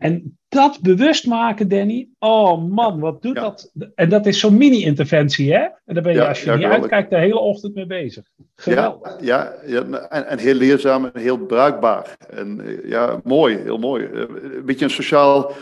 En 0.00 0.38
dat 0.48 0.78
bewust 0.80 1.26
maken, 1.26 1.68
Danny, 1.68 2.08
oh 2.18 2.68
man, 2.68 3.00
wat 3.00 3.22
doet 3.22 3.34
dat? 3.34 3.72
En 3.94 4.08
dat 4.08 4.26
is 4.26 4.38
zo'n 4.38 4.56
mini-interventie, 4.56 5.52
hè? 5.52 5.60
En 5.60 5.94
daar 5.94 6.02
ben 6.02 6.12
je, 6.12 6.28
als 6.28 6.42
je 6.42 6.52
niet 6.52 6.64
uitkijkt, 6.64 7.10
de 7.10 7.16
hele 7.16 7.38
ochtend 7.38 7.74
mee 7.74 7.86
bezig. 7.86 8.24
Geweldig. 8.54 9.16
Ja, 9.20 9.54
ja, 9.66 9.82
en, 9.82 10.26
en, 10.26 10.38
heel 10.38 10.54
leerzaam 10.54 11.04
en 11.04 11.20
heel 11.20 11.38
bruikbaar. 11.38 12.16
En 12.30 12.80
ja, 12.84 13.20
mooi, 13.24 13.56
heel 13.56 13.78
mooi. 13.78 14.04
Een 14.04 14.64
beetje 14.64 14.84
een 14.84 14.90
sociaal 14.90 15.52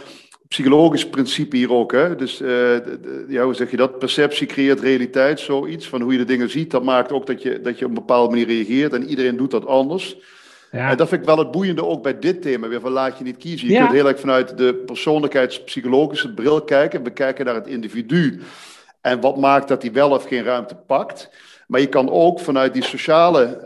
psychologisch 0.49 1.09
principe 1.09 1.57
hier 1.57 1.73
ook. 1.73 1.93
Hè? 1.93 2.17
Dus 2.17 2.41
uh, 2.41 2.77
ja, 3.29 3.45
hoe 3.45 3.55
zeg 3.55 3.71
je 3.71 3.77
dat? 3.77 3.99
Perceptie 3.99 4.47
creëert 4.47 4.81
realiteit, 4.81 5.41
zoiets. 5.41 5.89
Van 5.89 6.01
hoe 6.01 6.13
je 6.13 6.19
de 6.19 6.25
dingen 6.25 6.51
ziet, 6.51 6.71
dat 6.71 6.85
maakt 6.85 7.13
ook 7.13 7.27
dat 7.27 7.43
je, 7.43 7.61
dat 7.61 7.79
je 7.79 7.85
op 7.85 7.91
een 7.91 7.97
bepaalde 7.97 8.31
manier 8.31 8.47
reageert. 8.47 8.93
En 8.93 9.05
iedereen 9.05 9.37
doet 9.37 9.51
dat 9.51 9.67
anders. 9.67 10.17
Ja. 10.71 10.91
En 10.91 10.97
dat 10.97 11.09
vind 11.09 11.21
ik 11.21 11.27
wel 11.27 11.39
het 11.39 11.51
boeiende 11.51 11.85
ook 11.85 12.03
bij 12.03 12.19
dit 12.19 12.43
thema. 12.43 12.69
Weer 12.69 12.81
van 12.81 12.93
laat 12.93 13.19
je 13.19 13.25
niet 13.25 13.37
kiezen. 13.37 13.69
Je 13.69 13.79
kunt 13.79 13.93
heel 13.93 14.09
erg 14.09 14.21
vanuit 14.21 14.59
de 14.59 14.75
persoonlijkheidspsychologische 14.75 16.35
bril 16.35 16.63
kijken. 16.63 17.03
We 17.03 17.11
kijken 17.11 17.45
naar 17.45 17.55
het 17.55 17.67
individu. 17.67 18.41
En 19.01 19.21
wat 19.21 19.37
maakt 19.37 19.69
dat 19.69 19.83
hij 19.83 19.93
wel 19.93 20.11
of 20.11 20.25
geen 20.25 20.45
ruimte 20.45 20.75
pakt. 20.75 21.31
Maar 21.67 21.81
je 21.81 21.87
kan 21.87 22.11
ook 22.11 22.41
vanuit 22.41 22.73
die 22.73 22.85
sociale, 22.85 23.61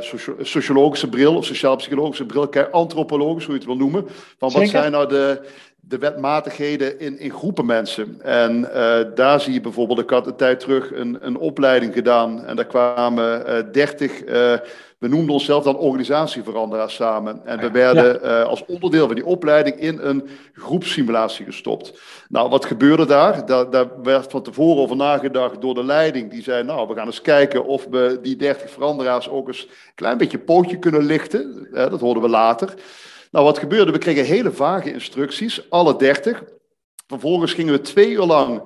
uh, 0.00 0.42
sociologische 0.42 1.08
bril 1.08 1.36
of 1.36 1.44
sociaal-psychologische 1.44 2.26
bril 2.26 2.48
kijken, 2.48 2.72
antropologisch, 2.72 3.44
hoe 3.44 3.52
je 3.52 3.58
het 3.58 3.68
wil 3.68 3.76
noemen. 3.76 4.06
Van 4.38 4.50
wat 4.52 4.68
zijn 4.68 4.92
nou 4.92 5.08
de, 5.08 5.40
de 5.80 5.98
wetmatigheden 5.98 7.00
in, 7.00 7.18
in 7.18 7.30
groepen 7.30 7.66
mensen. 7.66 8.20
En 8.22 8.68
uh, 8.74 8.98
daar 9.14 9.40
zie 9.40 9.52
je 9.52 9.60
bijvoorbeeld, 9.60 9.98
ik 9.98 10.10
had 10.10 10.26
een 10.26 10.36
tijd 10.36 10.60
terug 10.60 10.92
een, 10.92 11.18
een 11.20 11.36
opleiding 11.36 11.92
gedaan 11.92 12.44
en 12.44 12.56
daar 12.56 12.66
kwamen 12.66 13.42
uh, 13.48 13.72
30, 13.72 14.24
uh, 14.24 14.52
we 15.00 15.08
noemden 15.08 15.34
onszelf 15.34 15.64
dan 15.64 15.76
organisatieveranderaars 15.76 16.94
samen. 16.94 17.46
En 17.46 17.58
we 17.60 17.70
werden 17.70 18.20
ja. 18.22 18.40
uh, 18.40 18.46
als 18.46 18.64
onderdeel 18.66 19.06
van 19.06 19.14
die 19.14 19.26
opleiding 19.26 19.80
in 19.80 19.98
een 19.98 20.28
groepssimulatie 20.52 21.44
gestopt. 21.44 22.00
Nou, 22.28 22.48
wat 22.50 22.64
gebeurde 22.64 23.06
daar? 23.06 23.46
daar? 23.46 23.70
Daar 23.70 24.02
werd 24.02 24.30
van 24.30 24.42
tevoren 24.42 24.82
over 24.82 24.96
nagedacht 24.96 25.60
door 25.60 25.74
de 25.74 25.84
leiding. 25.84 26.30
Die 26.30 26.42
zei, 26.42 26.64
nou, 26.64 26.88
we 26.88 26.94
gaan 26.94 27.06
eens 27.06 27.20
kijken 27.20 27.64
of 27.64 27.86
we 27.90 28.18
die 28.22 28.36
30 28.36 28.70
veranderaars 28.70 29.28
ook 29.28 29.48
eens 29.48 29.62
een 29.62 29.94
klein 29.94 30.18
beetje 30.18 30.38
pootje 30.38 30.78
kunnen 30.78 31.02
lichten. 31.02 31.68
dat 31.72 32.00
hoorden 32.00 32.22
we 32.22 32.28
later. 32.28 32.74
Nou, 33.30 33.44
wat 33.44 33.58
gebeurde? 33.58 33.92
We 33.92 33.98
kregen 33.98 34.24
hele 34.24 34.52
vage 34.52 34.92
instructies, 34.92 35.70
alle 35.70 35.96
dertig. 35.96 36.42
Vervolgens 37.06 37.52
gingen 37.52 37.72
we 37.72 37.80
twee 37.80 38.10
uur 38.10 38.24
lang 38.24 38.62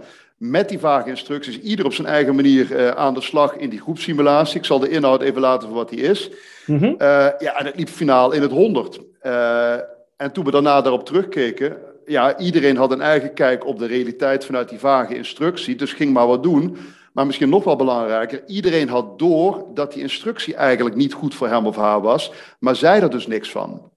met 0.51 0.69
die 0.69 0.79
vage 0.79 1.09
instructies, 1.09 1.61
ieder 1.61 1.85
op 1.85 1.93
zijn 1.93 2.07
eigen 2.07 2.35
manier 2.35 2.71
uh, 2.71 2.89
aan 2.89 3.15
de 3.15 3.21
slag 3.21 3.57
in 3.57 3.71
die 3.71 3.81
groepsimulatie. 3.81 4.59
Ik 4.59 4.65
zal 4.65 4.79
de 4.79 4.89
inhoud 4.89 5.23
even 5.23 5.41
laten 5.41 5.69
voor 5.69 5.77
wat 5.77 5.89
die 5.89 6.01
is. 6.01 6.31
Mm 6.67 6.79
-hmm. 6.79 6.95
uh, 6.99 6.99
ja, 7.39 7.59
en 7.59 7.67
het 7.67 7.77
liep 7.77 7.89
finaal 7.89 8.33
in 8.33 8.43
het 8.43 8.51
honderd. 8.51 9.01
Uh, 9.23 9.73
en 10.17 10.33
toen 10.33 10.45
we 10.45 10.51
daarna 10.51 10.81
daarop 10.81 11.07
terugkeken, 11.07 11.77
ja, 12.07 12.39
iedereen 12.39 12.77
had 12.77 12.93
een 12.93 13.01
eigen 13.01 13.35
kijk 13.35 13.67
op 13.67 13.79
de 13.79 13.87
realiteit 13.87 14.45
vanuit 14.45 14.69
die 14.69 14.79
vage 14.79 15.17
instructie, 15.17 15.77
dus 15.77 15.93
ging 15.93 16.13
maar 16.13 16.27
wat 16.27 16.43
doen. 16.43 16.77
Maar 17.13 17.27
misschien 17.27 17.49
nog 17.49 17.65
wel 17.65 17.77
belangrijker, 17.77 18.43
iedereen 18.47 18.89
had 18.89 19.19
door 19.19 19.65
dat 19.75 19.93
die 19.93 20.03
instructie 20.03 20.55
eigenlijk 20.55 20.97
niet 20.97 21.13
goed 21.13 21.35
voor 21.35 21.49
hem 21.49 21.67
of 21.67 21.77
haar 21.77 22.01
was, 22.01 22.33
maar 22.59 22.77
zei 22.77 23.01
er 23.01 23.11
dus 23.11 23.27
niks 23.27 23.51
van. 23.51 23.91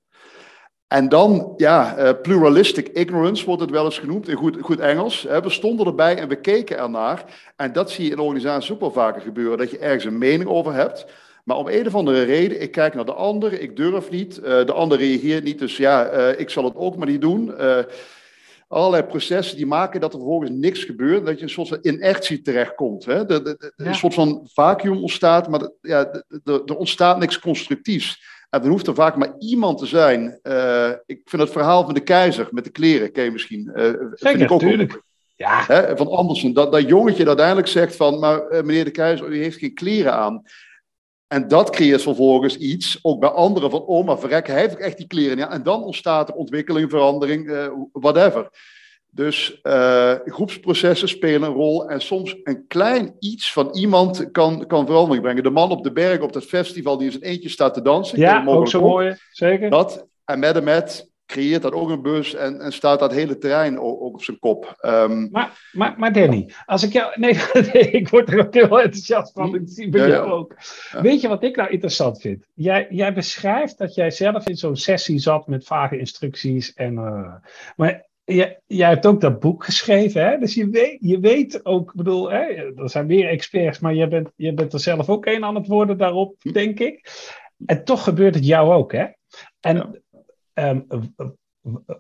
En 0.88 1.10
dan, 1.10 1.54
ja, 1.58 1.98
uh, 1.98 2.10
pluralistic 2.22 2.88
ignorance 2.88 3.46
wordt 3.46 3.62
het 3.62 3.70
wel 3.70 3.86
eens 3.86 4.00
genoemd 4.00 4.28
in 4.28 4.36
goed, 4.36 4.58
goed 4.62 4.80
Engels. 4.80 5.22
we 5.22 5.50
stonden 5.50 5.86
erbij 5.86 6.18
en 6.18 6.28
we 6.28 6.36
keken 6.36 6.78
ernaar. 6.78 7.24
En 7.56 7.74
dat 7.74 7.92
zie 7.92 8.06
je 8.06 8.12
in 8.12 8.20
organisaties 8.20 8.72
ook 8.72 8.80
wel 8.80 8.92
vaker 8.92 9.22
gebeuren, 9.22 9.58
dat 9.58 9.72
je 9.72 9.78
ergens 9.78 10.06
een 10.06 10.18
mening 10.18 10.50
over 10.50 10.74
hebt. 10.74 11.06
Maar 11.44 11.58
om 11.58 11.68
een 11.68 11.88
of 11.88 11.96
andere 11.96 12.24
reden, 12.24 12.62
ik 12.62 12.72
kijk 12.72 12.94
naar 12.94 13.06
de 13.06 13.14
ander, 13.14 13.62
ik 13.62 13.76
durf 13.76 14.10
niet, 14.10 14.38
uh, 14.38 14.44
de 14.44 14.74
ander 14.74 14.98
reageert 14.98 15.44
niet, 15.44 15.60
dus 15.60 15.78
ja, 15.78 16.14
uh, 16.14 16.40
ik 16.40 16.50
zal 16.50 16.64
het 16.64 16.76
ook 16.76 16.98
maar 16.98 17.08
niet 17.08 17.22
doen. 17.22 17.54
allerlei 18.68 19.04
processen 19.04 19.58
die 19.58 19.66
maken 19.66 20.00
dat 20.00 20.14
er 20.14 20.20
vervolgens 20.20 20.52
niks 20.52 20.84
gebeurt, 20.84 21.26
dat 21.26 21.38
je 21.38 21.44
een 21.44 21.50
soort 21.50 21.68
van 21.68 21.80
inertie 21.82 22.42
terechtkomt. 22.42 23.06
Hè? 23.06 23.26
De, 23.26 23.42
de, 23.42 23.56
de, 23.58 23.74
ja. 23.76 23.86
Een 23.86 23.96
soort 23.96 24.14
van 24.14 24.48
vacuüm 24.54 24.98
ontstaat, 24.98 25.50
maar 25.50 25.70
ja, 25.82 26.24
er 26.44 26.78
ontstaat 26.78 27.20
niks 27.20 27.40
constructiefs. 27.40 28.22
En 28.50 28.64
er 28.64 28.70
hoeft 28.70 28.88
er 28.88 28.96
vaak 28.96 29.16
maar 29.16 29.34
iemand 29.40 29.78
te 29.78 29.86
zijn. 29.86 30.40
Uh, 30.44 30.90
ik 31.06 31.22
vind 31.26 31.42
het 31.42 31.52
verhaal 31.52 31.86
van 31.86 31.94
de 31.94 32.00
keizer 32.00 32.48
met 32.52 32.64
de 32.64 32.70
kleren, 32.70 33.12
ken 33.12 33.24
je 33.24 33.32
misschien. 33.32 33.72
Uh, 33.76 33.84
Zeker, 34.14 34.42
ik 34.42 34.52
ook 34.52 34.62
natuurlijk. 34.62 35.02
Ja. 35.36 35.64
Hè, 35.68 35.98
van 35.98 36.08
Andersen, 36.08 36.54
dat, 36.54 36.72
dat 36.72 36.88
jongetje 36.88 37.18
dat 37.18 37.28
uiteindelijk 37.28 37.68
zegt 37.68 37.96
van, 37.96 38.20
maar 38.20 38.52
uh, 38.52 38.62
meneer 38.62 38.84
de 38.84 38.92
keizer, 38.92 39.28
u 39.28 39.42
heeft 39.42 39.58
geen 39.58 39.74
kleren 39.74 40.14
aan. 40.14 40.44
En 41.28 41.48
dat 41.48 41.70
creëert 41.70 42.02
vervolgens 42.02 42.58
iets, 42.58 43.00
ook 43.02 43.20
bij 43.20 43.30
anderen, 43.30 43.70
van 43.70 43.82
oh, 43.82 44.06
maar 44.06 44.20
verrek, 44.20 44.48
hij 44.48 44.60
heeft 44.60 44.78
echt 44.78 44.98
die 44.98 45.08
kleren. 45.08 45.38
Ja, 45.38 45.52
en 45.52 45.64
dan 45.64 45.84
ontstaat 45.84 46.30
er 46.30 46.36
ontwikkeling, 46.36 46.90
verandering, 46.90 47.70
whatever. 47.92 48.50
Dus 49.18 49.60
uh, 49.64 50.14
groepsprocessen 50.26 51.08
spelen 51.08 51.50
een 51.50 51.56
rol 51.56 51.90
en 51.90 52.02
soms 52.02 52.36
een 52.44 52.68
klein 52.68 53.16
iets 53.20 53.54
van 53.54 53.70
iemand 53.74 54.32
kan, 54.32 54.68
kan 54.68 54.86
verandering 54.86 55.24
brengen. 55.24 55.44
De 55.44 55.50
man 55.50 55.72
op 55.72 55.84
de 55.84 55.92
berg 55.92 56.20
op 56.20 56.34
dat 56.34 56.44
festival 56.44 56.98
die 56.98 57.06
in 57.06 57.12
zijn 57.12 57.24
eentje 57.24 57.50
staat 57.50 57.74
te 57.74 57.82
dansen. 57.82 58.20
Ja, 58.20 58.46
ook 58.46 58.68
zo 58.68 58.82
mooi, 58.82 59.18
zeker. 59.32 59.70
Dat, 59.70 60.08
en 60.26 60.40
met 60.40 60.56
en 60.56 60.64
met 60.64 61.10
creëert 61.26 61.62
dat 61.62 61.74
ook 61.74 61.90
een 61.90 62.02
bus 62.02 62.34
en, 62.34 62.62
en 62.62 62.74
staat 62.74 63.00
dat 63.00 63.12
hele 63.12 63.38
terrein 63.38 63.80
ook, 63.80 64.02
ook 64.02 64.14
op 64.14 64.24
zijn 64.24 64.40
kop. 64.40 64.78
Um, 64.82 65.30
maar, 65.32 65.70
maar, 65.72 65.94
maar 65.98 66.14
Danny, 66.14 66.50
als 66.66 66.84
ik 66.84 66.94
jou... 66.94 67.20
Nee, 67.20 67.34
nee 67.74 67.92
ik 67.92 68.10
word 68.10 68.30
er 68.30 68.40
ook 68.40 68.54
heel 68.54 68.82
enthousiast 68.82 69.32
van. 69.32 69.56
Ik 69.56 69.62
zie 69.66 69.90
bij 69.90 70.02
ja, 70.02 70.08
jou 70.08 70.32
ook. 70.32 70.56
Ja. 70.92 71.02
Weet 71.02 71.22
je 71.22 71.28
wat 71.28 71.44
ik 71.44 71.56
nou 71.56 71.70
interessant 71.70 72.22
vind? 72.22 72.46
Jij, 72.54 72.88
jij 72.90 73.14
beschrijft 73.14 73.78
dat 73.78 73.96
jij 73.96 74.12
zelf 74.12 74.48
in 74.48 74.58
zo'n 74.58 74.76
sessie 74.76 75.20
zat 75.20 75.48
met 75.48 75.66
vage 75.66 75.98
instructies. 75.98 76.74
En, 76.74 76.94
uh, 76.94 77.34
maar 77.76 78.07
jij, 78.36 78.62
jij 78.68 78.90
hebt 78.90 79.06
ook 79.06 79.22
dat 79.22 79.40
boek 79.40 79.64
geschreven, 79.64 80.26
hè? 80.26 80.38
dus 80.38 80.54
je 80.54 80.70
weet, 80.70 80.98
je 81.00 81.20
weet 81.20 81.66
ook, 81.66 81.90
ik 81.90 81.96
bedoel, 81.96 82.32
hè, 82.32 82.40
er 82.76 82.90
zijn 82.90 83.06
meer 83.06 83.30
experts, 83.30 83.80
maar 83.80 83.94
je 83.94 84.08
bent, 84.08 84.30
je 84.36 84.54
bent 84.54 84.74
er 84.74 84.80
zelf 84.80 85.10
ook 85.10 85.26
een 85.26 85.44
aan 85.44 85.56
het 85.56 85.68
worden 85.68 85.98
daarop, 85.98 86.36
hm. 86.40 86.52
denk 86.52 86.80
ik. 86.80 87.10
En 87.66 87.84
toch 87.84 88.04
gebeurt 88.04 88.36
het 88.36 88.46
jou 88.46 88.74
ook, 88.74 88.92
hè? 88.92 89.06
En 89.60 90.02
ja. 90.54 90.70
um, 90.70 90.88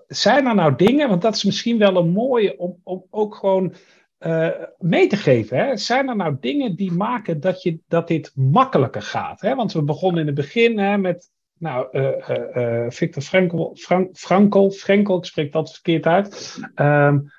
zijn 0.08 0.46
er 0.46 0.56
nou 0.56 0.76
dingen, 0.76 1.10
want 1.10 1.22
dat 1.22 1.36
is 1.36 1.44
misschien 1.44 1.78
wel 1.78 1.96
een 1.96 2.10
mooie 2.10 2.58
om, 2.58 2.80
om 2.84 3.06
ook 3.10 3.36
gewoon 3.36 3.76
uh, 4.20 4.50
mee 4.78 5.08
te 5.08 5.16
geven. 5.16 5.58
Hè? 5.58 5.78
Zijn 5.78 6.10
er 6.10 6.16
nou 6.16 6.38
dingen 6.40 6.76
die 6.76 6.92
maken 6.92 7.40
dat, 7.40 7.62
je, 7.62 7.80
dat 7.88 8.08
dit 8.08 8.32
makkelijker 8.36 9.02
gaat? 9.02 9.42
Hè? 9.42 9.56
Want 9.56 9.74
we 9.74 9.84
begonnen 9.84 10.22
in 10.22 10.28
het 10.28 10.36
begin 10.36 10.80
hè, 10.80 10.98
met 10.98 11.32
nou, 11.58 11.88
uh, 11.92 12.30
uh, 12.56 12.90
Victor 12.90 13.22
Frankl, 13.22 13.76
Frank, 13.76 14.18
Frankl, 14.18 14.70
Frankl, 14.70 15.18
ik 15.18 15.26
spreek 15.26 15.52
dat 15.52 15.74
verkeerd 15.74 16.06
uit. 16.06 16.60
Um, 16.76 17.32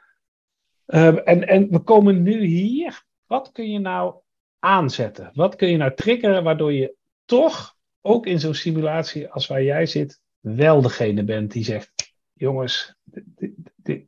um, 0.87 1.19
en, 1.19 1.47
en 1.49 1.71
we 1.71 1.79
komen 1.79 2.23
nu 2.23 2.45
hier. 2.45 3.07
Wat 3.27 3.53
kun 3.53 3.71
je 3.71 3.79
nou 3.79 4.15
aanzetten? 4.59 5.31
Wat 5.35 5.57
kun 5.57 5.69
je 5.69 5.77
nou 5.77 5.95
triggeren 5.95 6.43
waardoor 6.43 6.73
je 6.73 6.95
toch, 7.25 7.77
ook 8.01 8.27
in 8.27 8.41
zo'n 8.41 8.55
simulatie 8.55 9.29
als 9.29 9.47
waar 9.47 9.63
jij 9.63 9.87
zit, 9.87 10.21
wel 10.41 10.83
degene 10.83 11.25
bent 11.25 11.53
die 11.53 11.65
zegt: 11.65 12.13
jongens, 12.33 12.95
dit, 13.05 13.25
dit, 13.77 14.05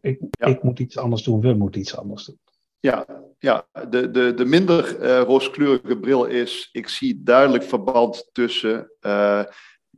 ik, 0.00 0.20
ja. 0.30 0.46
ik 0.46 0.62
moet 0.62 0.78
iets 0.78 0.98
anders 0.98 1.22
doen, 1.22 1.40
we 1.40 1.54
moeten 1.54 1.80
iets 1.80 1.96
anders 1.96 2.24
doen. 2.24 2.38
Ja, 2.80 3.06
ja 3.44 3.66
de, 3.88 4.10
de, 4.10 4.34
de 4.34 4.44
minder 4.44 5.00
uh, 5.00 5.20
rooskleurige 5.20 5.98
bril 5.98 6.24
is, 6.24 6.68
ik 6.72 6.88
zie 6.88 7.20
duidelijk 7.22 7.64
verband 7.64 8.28
tussen 8.32 8.90
uh, 9.06 9.42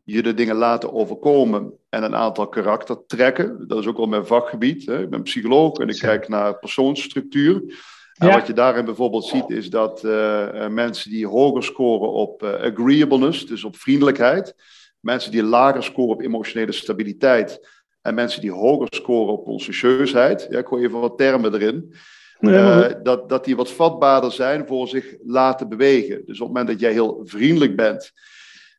je 0.05 0.23
de 0.23 0.35
dingen 0.35 0.57
laten 0.57 0.93
overkomen 0.93 1.73
en 1.89 2.03
een 2.03 2.15
aantal 2.15 2.49
karaktertrekken. 2.49 3.69
Dat 3.69 3.79
is 3.79 3.87
ook 3.87 3.97
wel 3.97 4.07
mijn 4.07 4.27
vakgebied. 4.27 4.87
Hè. 4.87 5.03
Ik 5.03 5.11
ben 5.11 5.23
psycholoog 5.23 5.79
en 5.79 5.89
ik 5.89 5.99
kijk 5.99 6.29
naar 6.29 6.59
persoonsstructuur. 6.59 7.63
En 8.15 8.31
wat 8.33 8.47
je 8.47 8.53
daarin 8.53 8.85
bijvoorbeeld 8.85 9.25
ziet, 9.25 9.51
is 9.51 9.71
dat 9.71 10.05
uh, 10.05 10.67
mensen 10.69 11.11
die 11.11 11.27
hoger 11.27 11.63
scoren 11.63 12.11
op 12.11 12.43
agreeableness, 12.43 13.47
dus 13.47 13.65
op 13.65 13.77
vriendelijkheid, 13.77 14.55
mensen 15.01 15.31
die 15.31 15.43
lager 15.43 15.83
scoren 15.83 16.15
op 16.15 16.23
emotionele 16.23 16.73
stabiliteit, 16.73 17.61
en 18.01 18.15
mensen 18.15 18.41
die 18.41 18.53
hoger 18.53 18.87
scoren 18.91 19.33
op 19.33 19.45
conscientieusheid, 19.45 20.47
ja, 20.51 20.59
ik 20.59 20.67
gooi 20.67 20.85
even 20.85 21.01
wat 21.01 21.19
termen 21.19 21.55
erin, 21.55 21.95
uh, 22.41 22.87
dat, 23.03 23.29
dat 23.29 23.45
die 23.45 23.57
wat 23.57 23.71
vatbaarder 23.71 24.33
zijn 24.33 24.67
voor 24.67 24.89
zich 24.89 25.17
laten 25.25 25.69
bewegen. 25.69 26.23
Dus 26.25 26.41
op 26.41 26.47
het 26.47 26.57
moment 26.57 26.69
dat 26.69 26.81
jij 26.81 26.93
heel 26.93 27.21
vriendelijk 27.25 27.77
bent, 27.77 28.13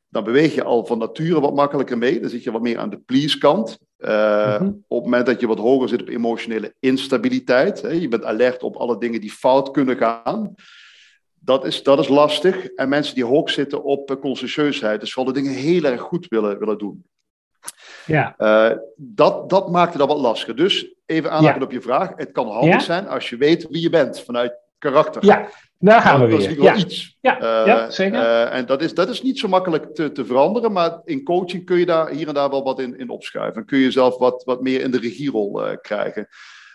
dan 0.09 0.23
beweeg 0.23 0.55
je 0.55 0.63
al 0.63 0.85
van 0.85 0.97
nature 0.97 1.39
wat 1.39 1.55
makkelijker 1.55 1.97
mee. 1.97 2.19
Dan 2.19 2.29
zit 2.29 2.43
je 2.43 2.51
wat 2.51 2.61
meer 2.61 2.77
aan 2.77 2.89
de 2.89 2.99
please-kant. 3.05 3.79
Uh, 3.99 4.59
mm-hmm. 4.59 4.83
Op 4.87 4.97
het 4.97 5.09
moment 5.09 5.25
dat 5.25 5.39
je 5.39 5.47
wat 5.47 5.57
hoger 5.57 5.89
zit 5.89 6.01
op 6.01 6.07
emotionele 6.07 6.73
instabiliteit, 6.79 7.81
hè, 7.81 7.89
je 7.89 8.07
bent 8.07 8.25
alert 8.25 8.63
op 8.63 8.75
alle 8.75 8.97
dingen 8.97 9.21
die 9.21 9.31
fout 9.31 9.71
kunnen 9.71 9.97
gaan. 9.97 10.55
Dat 11.39 11.65
is, 11.65 11.83
dat 11.83 11.99
is 11.99 12.07
lastig. 12.07 12.65
En 12.65 12.89
mensen 12.89 13.15
die 13.15 13.25
hoog 13.25 13.49
zitten 13.49 13.83
op 13.83 14.11
uh, 14.11 14.17
conscientieusheid, 14.17 14.99
dus 14.99 15.13
vooral 15.13 15.33
de 15.33 15.39
dingen 15.39 15.55
heel 15.55 15.83
erg 15.83 16.01
goed 16.01 16.27
willen, 16.27 16.59
willen 16.59 16.77
doen. 16.77 17.05
Ja. 18.07 18.35
Uh, 18.37 18.77
dat, 18.95 19.49
dat 19.49 19.71
maakte 19.71 19.97
dat 19.97 20.07
wat 20.07 20.19
lastiger. 20.19 20.55
Dus 20.55 20.93
even 21.05 21.41
ja. 21.41 21.57
op 21.61 21.71
je 21.71 21.81
vraag. 21.81 22.11
Het 22.15 22.31
kan 22.31 22.47
handig 22.47 22.73
ja? 22.73 22.79
zijn 22.79 23.07
als 23.07 23.29
je 23.29 23.37
weet 23.37 23.67
wie 23.69 23.81
je 23.81 23.89
bent 23.89 24.19
vanuit 24.19 24.53
karakter. 24.77 25.25
Ja, 25.25 25.49
daar 25.79 26.01
gaan 26.01 26.21
we 26.21 26.27
dat 26.29 26.39
weer. 26.45 26.57
is 26.57 26.63
Ja. 26.63 26.75
iets. 26.75 27.17
Ja, 27.21 27.39
Eh, 27.39 27.65
ja, 27.65 27.89
zeker. 27.89 28.19
eh, 28.19 28.57
en 28.57 28.65
dat 28.65 28.81
is, 28.81 28.93
dat 28.93 29.09
is 29.09 29.21
niet 29.21 29.39
zo 29.39 29.47
makkelijk 29.47 29.95
te, 29.95 30.11
te 30.11 30.25
veranderen, 30.25 30.71
maar 30.71 31.01
in 31.05 31.23
coaching 31.23 31.65
kun 31.65 31.77
je 31.77 31.85
daar 31.85 32.09
hier 32.09 32.27
en 32.27 32.33
daar 32.33 32.49
wel 32.49 32.63
wat 32.63 32.79
in, 32.79 32.97
in 32.99 33.09
opschuiven. 33.09 33.61
En 33.61 33.67
kun 33.67 33.77
je 33.79 33.91
zelf 33.91 34.17
wat, 34.17 34.43
wat 34.43 34.61
meer 34.61 34.81
in 34.81 34.91
de 34.91 34.99
regierol 34.99 35.65
eh, 35.65 35.77
krijgen. 35.81 36.27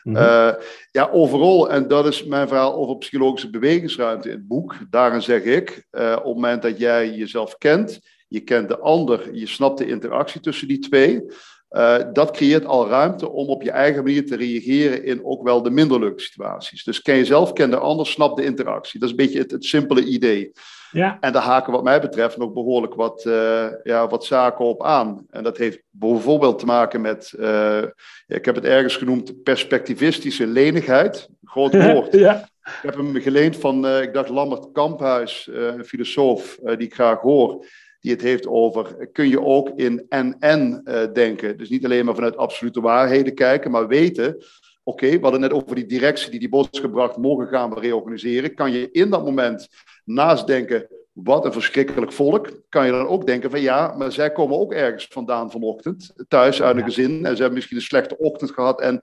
Mhm. 0.02 0.16
Eh, 0.16 0.52
ja, 0.90 1.08
overal, 1.12 1.70
en 1.70 1.88
dat 1.88 2.06
is 2.06 2.24
mijn 2.24 2.48
verhaal 2.48 2.74
over 2.74 2.96
psychologische 2.98 3.50
bewegingsruimte 3.50 4.28
in 4.28 4.34
het 4.34 4.46
boek. 4.48 4.76
Daarin 4.90 5.22
zeg 5.22 5.42
ik, 5.42 5.86
eh, 5.90 6.12
op 6.18 6.24
het 6.24 6.34
moment 6.34 6.62
dat 6.62 6.78
jij 6.78 7.10
jezelf 7.10 7.58
kent, 7.58 8.00
je 8.32 8.40
kent 8.40 8.68
de 8.68 8.78
ander, 8.78 9.34
je 9.34 9.46
snapt 9.46 9.78
de 9.78 9.86
interactie 9.86 10.40
tussen 10.40 10.68
die 10.68 10.78
twee. 10.78 11.22
eh, 11.68 11.98
dat 12.12 12.30
creëert 12.30 12.64
al 12.66 12.88
ruimte 12.88 13.30
om 13.30 13.48
op 13.48 13.62
je 13.62 13.70
eigen 13.70 14.02
manier 14.04 14.26
te 14.26 14.36
reageren 14.36 15.04
in 15.04 15.24
ook 15.24 15.42
wel 15.42 15.62
de 15.62 15.70
minder 15.70 16.00
leuke 16.00 16.22
situaties. 16.22 16.84
Dus 16.84 17.02
ken 17.02 17.16
jezelf, 17.16 17.52
ken 17.52 17.70
de 17.70 17.76
ander, 17.78 18.06
snap 18.06 18.36
de 18.36 18.44
interactie. 18.44 19.00
Dat 19.00 19.08
is 19.08 19.14
een 19.18 19.24
beetje 19.26 19.38
het, 19.38 19.50
het 19.50 19.64
simpele 19.64 20.04
idee. 20.04 20.52
ja. 20.90 21.16
En 21.20 21.32
daar 21.32 21.42
haken 21.42 21.72
wat 21.72 21.82
mij 21.82 22.00
betreft 22.00 22.36
nog 22.36 22.52
behoorlijk 22.52 22.94
wat, 22.94 23.24
eh, 23.24 23.66
ja, 23.82 24.06
wat 24.08 24.24
zaken 24.24 24.64
op 24.64 24.82
aan. 24.84 25.26
En 25.30 25.42
dat 25.42 25.56
heeft 25.56 25.82
bijvoorbeeld 25.90 26.58
te 26.58 26.66
maken 26.66 27.00
met, 27.00 27.32
eh, 27.38 27.82
ik 28.26 28.44
heb 28.44 28.54
het 28.54 28.64
ergens 28.64 28.96
genoemd, 28.96 29.42
perspectivistische 29.42 30.46
lenigheid. 30.46 31.28
Groot 31.44 31.72
woord. 31.92 32.12
ja. 32.12 32.48
Ik 32.64 32.78
heb 32.82 32.94
hem 32.96 33.20
geleend 33.20 33.56
van, 33.56 33.86
ik 33.88 34.12
dacht 34.14 34.28
Lambert 34.28 34.72
Kamphuis, 34.72 35.48
een 35.52 35.84
filosoof 35.84 36.58
die 36.62 36.76
ik 36.86 36.94
graag 36.94 37.20
hoor. 37.20 37.66
Die 38.02 38.12
het 38.12 38.22
heeft 38.22 38.46
over, 38.46 39.08
kun 39.12 39.28
je 39.28 39.40
ook 39.44 39.70
in 39.76 40.06
en-en 40.08 40.80
eh, 40.84 41.12
denken. 41.12 41.58
Dus 41.58 41.68
niet 41.68 41.84
alleen 41.84 42.04
maar 42.04 42.14
vanuit 42.14 42.36
absolute 42.36 42.80
waarheden 42.80 43.34
kijken, 43.34 43.70
maar 43.70 43.86
weten, 43.88 44.44
oké, 44.82 45.10
we 45.10 45.18
hadden 45.22 45.40
net 45.40 45.52
over 45.52 45.74
die 45.74 45.86
directie 45.86 46.30
die 46.30 46.40
die 46.40 46.48
boodschap 46.48 46.90
bracht, 46.92 47.16
morgen 47.16 47.46
gaan 47.48 47.74
we 47.74 47.80
reorganiseren. 47.80 48.54
Kan 48.54 48.72
je 48.72 48.90
in 48.90 49.10
dat 49.10 49.24
moment 49.24 49.68
naast 50.04 50.46
denken, 50.46 50.86
wat 51.12 51.44
een 51.44 51.52
verschrikkelijk 51.52 52.12
volk, 52.12 52.48
kan 52.68 52.86
je 52.86 52.92
dan 52.92 53.06
ook 53.06 53.26
denken 53.26 53.50
van 53.50 53.60
ja, 53.60 53.94
maar 53.96 54.12
zij 54.12 54.32
komen 54.32 54.58
ook 54.58 54.72
ergens 54.72 55.06
vandaan 55.10 55.50
vanochtend, 55.50 56.12
thuis 56.28 56.62
uit 56.62 56.72
een 56.74 56.78
Ja. 56.80 56.84
gezin, 56.86 57.10
en 57.26 57.30
ze 57.32 57.36
hebben 57.40 57.54
misschien 57.54 57.76
een 57.76 57.82
slechte 57.82 58.18
ochtend 58.18 58.50
gehad. 58.50 58.80
En, 58.80 59.00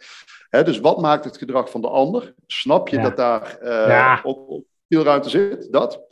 hè, 0.50 0.64
dus 0.64 0.80
wat 0.80 1.02
maakt 1.02 1.26
het 1.26 1.38
gedrag 1.38 1.70
van 1.70 1.82
de 1.82 1.90
ander? 1.90 2.34
Snap 2.48 2.88
je 2.88 2.96
Ja. 2.96 3.02
dat 3.02 3.18
daar 3.18 3.58
eh, 3.62 3.70
Ja. 3.88 4.20
ook, 4.24 4.46
ook 4.52 4.64
veel 4.90 5.04
ruimte 5.04 5.30
zit? 5.30 5.68
Dat. 5.72 6.08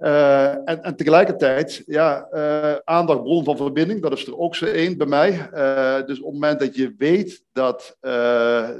Eh, 0.00 0.68
en, 0.68 0.96
tegelijkertijd, 0.96 1.82
ja, 1.86 2.28
eh, 2.30 2.74
aandacht, 2.84 3.22
bron 3.22 3.44
van 3.44 3.56
verbinding, 3.56 4.02
dat 4.02 4.12
is 4.12 4.26
er 4.26 4.38
ook 4.38 4.56
zo 4.56 4.64
één 4.64 4.98
bij 4.98 5.06
mij. 5.06 5.48
Eh, 5.52 6.06
dus 6.06 6.18
op 6.18 6.24
het 6.24 6.32
moment 6.32 6.60
dat 6.60 6.74
je 6.74 6.94
weet 6.98 7.44
dat, 7.52 7.96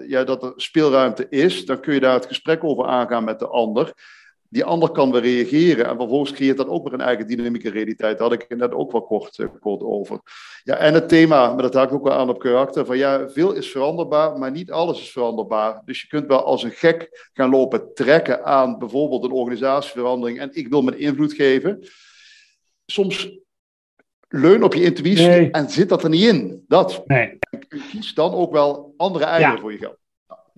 ja, 0.07 0.25
dat 0.25 0.43
er 0.43 0.53
speelruimte 0.57 1.27
is, 1.29 1.67
dan 1.67 1.81
kun 1.81 1.95
je 1.95 2.01
daar 2.01 2.15
het 2.15 2.27
gesprek 2.27 2.65
over 2.65 2.87
aangaan 2.87 3.25
met 3.25 3.39
de 3.39 3.49
ander. 3.49 3.93
Die 4.53 4.65
ander 4.65 4.91
kan 4.91 5.13
weer 5.13 5.21
reageren 5.21 5.87
en 5.87 5.97
vervolgens 5.97 6.33
creëert 6.33 6.57
dat 6.57 6.69
ook 6.69 6.85
weer 6.85 6.93
een 6.93 7.01
eigen 7.07 7.27
dynamieke 7.27 7.71
realiteit. 7.71 8.19
Daar 8.19 8.29
had 8.31 8.43
ik 8.43 8.57
net 8.57 8.73
ook 8.73 8.93
wel 8.93 9.03
kort, 9.03 9.39
eh, 9.39 9.47
kort 9.61 9.83
over. 9.83 10.21
Ja, 10.63 10.77
en 10.77 10.95
het 10.95 11.09
thema, 11.09 11.53
maar 11.53 11.63
dat 11.63 11.75
haak 11.75 11.89
ik 11.89 11.95
ook 11.95 12.05
wel 12.05 12.13
aan 12.13 12.29
op 12.29 12.39
karakter, 12.39 12.87
van 12.87 12.97
ja, 12.99 13.29
veel 13.29 13.53
is 13.53 13.71
veranderbaar, 13.71 14.39
maar 14.39 14.51
niet 14.51 14.71
alles 14.71 15.01
is 15.01 15.11
veranderbaar. 15.13 15.83
Dus 15.85 16.01
je 16.01 16.07
kunt 16.07 16.27
wel 16.27 16.45
als 16.45 16.63
een 16.63 16.71
gek 16.71 17.29
gaan 17.33 17.51
lopen 17.51 17.95
trekken 17.95 18.45
aan 18.45 18.79
bijvoorbeeld 18.79 19.25
een 19.25 19.31
organisatieverandering 19.31 20.39
en 20.41 20.49
ik 20.53 20.69
wil 20.69 20.83
mijn 20.83 20.99
invloed 20.99 21.33
geven. 21.33 21.85
Soms 22.87 23.31
leun 24.29 24.63
op 24.63 24.75
je 24.75 24.83
intuïtie 24.83 25.27
Nee. 25.27 25.51
en 25.51 25.71
zit 25.71 25.89
dat 25.89 26.03
er 26.03 26.11
niet 26.11 26.25
in. 26.29 26.65
Dat. 26.69 27.03
Nee. 27.07 27.39
Kies 27.91 28.15
dan 28.15 28.33
ook 28.35 28.53
wel 28.53 28.95
andere 28.97 29.25
eieren 29.25 29.55
Ja. 29.55 29.61
voor 29.61 29.73
je 29.73 29.79
geld. 29.79 29.99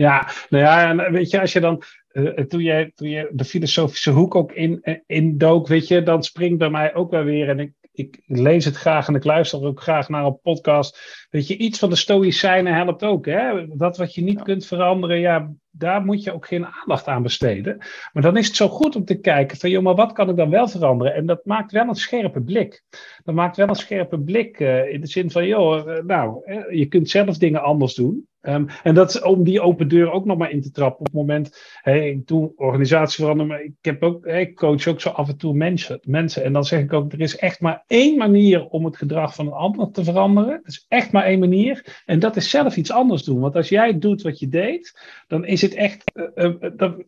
Ja, 0.02 0.28
nou 0.48 0.64
ja, 0.64 0.88
en 0.88 1.12
weet 1.12 1.30
je, 1.30 1.40
als 1.40 1.52
je 1.52 1.60
dan, 1.60 1.82
eh, 2.08 2.24
toen, 2.24 2.62
je, 2.62 2.92
toen 2.94 3.08
je 3.08 3.28
de 3.32 3.44
filosofische 3.44 4.10
hoek 4.10 4.34
ook 4.34 4.52
in, 4.52 4.78
eh, 4.82 4.96
indook, 5.06 5.66
weet 5.68 5.88
je, 5.88 6.02
dan 6.02 6.22
springt 6.22 6.58
bij 6.58 6.70
mij 6.70 6.94
ook 6.94 7.10
wel 7.10 7.24
weer, 7.24 7.48
en 7.48 7.58
ik, 7.58 7.72
ik 7.92 8.20
lees 8.26 8.64
het 8.64 8.76
graag 8.76 9.08
en 9.08 9.14
ik 9.14 9.24
luister 9.24 9.64
ook 9.64 9.82
graag 9.82 10.08
naar 10.08 10.24
een 10.24 10.40
podcast, 10.40 11.26
weet 11.30 11.46
je, 11.46 11.56
iets 11.56 11.78
van 11.78 11.90
de 11.90 11.96
stoïcijnen 11.96 12.74
helpt 12.74 13.02
ook, 13.02 13.26
hè. 13.26 13.66
Dat 13.76 13.96
wat 13.96 14.14
je 14.14 14.22
niet 14.22 14.38
Ja. 14.38 14.44
kunt 14.44 14.66
veranderen, 14.66 15.20
ja, 15.20 15.50
daar 15.70 16.04
moet 16.04 16.22
je 16.22 16.32
ook 16.32 16.46
geen 16.46 16.66
aandacht 16.66 17.06
aan 17.06 17.22
besteden. 17.22 17.76
Maar 18.12 18.22
dan 18.22 18.36
is 18.36 18.46
het 18.46 18.56
zo 18.56 18.68
goed 18.68 18.96
om 18.96 19.04
te 19.04 19.20
kijken 19.20 19.56
van, 19.56 19.70
joh, 19.70 19.82
maar 19.82 19.94
wat 19.94 20.12
kan 20.12 20.28
ik 20.30 20.36
dan 20.36 20.50
wel 20.50 20.68
veranderen? 20.68 21.14
En 21.14 21.26
dat 21.26 21.44
maakt 21.44 21.72
wel 21.72 21.88
een 21.88 21.94
scherpe 21.94 22.42
blik. 22.42 22.82
Dat 23.24 23.34
maakt 23.34 23.56
wel 23.56 23.68
een 23.68 23.74
scherpe 23.74 24.20
blik 24.20 24.58
in 24.90 25.00
de 25.00 25.06
zin 25.06 25.30
van, 25.30 25.46
joh, 25.46 26.02
nou, 26.06 26.52
je 26.76 26.86
kunt 26.86 27.10
zelf 27.10 27.38
dingen 27.38 27.62
anders 27.62 27.94
doen. 27.94 28.26
Ehm, 28.42 28.66
en 28.82 28.94
dat 28.94 29.10
is 29.10 29.22
om 29.22 29.44
die 29.44 29.60
open 29.60 29.88
deur 29.88 30.10
ook 30.10 30.24
nog 30.24 30.38
maar 30.38 30.50
in 30.50 30.60
te 30.60 30.70
trappen. 30.70 30.98
Op 30.98 31.06
het 31.06 31.14
moment, 31.14 31.60
hey, 31.82 32.10
ik 32.10 32.26
doe 32.26 32.52
organisatie 32.56 33.16
veranderen, 33.16 33.52
maar 33.52 33.62
ik, 33.62 33.74
heb 33.80 34.02
ook, 34.02 34.26
ik 34.26 34.54
coach 34.54 34.86
ook 34.86 35.00
zo 35.00 35.08
af 35.08 35.28
en 35.28 35.36
toe 35.36 35.54
mensen, 35.54 36.00
mensen. 36.02 36.44
En 36.44 36.52
dan 36.52 36.64
zeg 36.64 36.80
ik 36.80 36.92
ook, 36.92 37.12
er 37.12 37.20
is 37.20 37.36
echt 37.36 37.60
maar 37.60 37.84
één 37.86 38.18
manier 38.18 38.66
om 38.66 38.84
het 38.84 38.96
gedrag 38.96 39.34
van 39.34 39.46
een 39.46 39.52
ander 39.52 39.90
te 39.90 40.04
veranderen. 40.04 40.52
Er 40.52 40.60
is 40.64 40.86
echt 40.88 41.12
maar 41.12 41.24
één 41.24 41.38
manier. 41.38 42.02
En 42.04 42.18
dat 42.18 42.36
is 42.36 42.50
zelf 42.50 42.76
iets 42.76 42.90
anders 42.90 43.22
doen. 43.22 43.40
Want 43.40 43.56
als 43.56 43.68
jij 43.68 43.98
doet 43.98 44.22
wat 44.22 44.38
je 44.38 44.48
deed, 44.48 45.00
dan 45.26 45.44
is 45.44 45.62
het 45.62 45.74
echt 45.74 46.12
eh, 46.12 46.44
eh, 46.44 46.72
dat, 46.76 47.04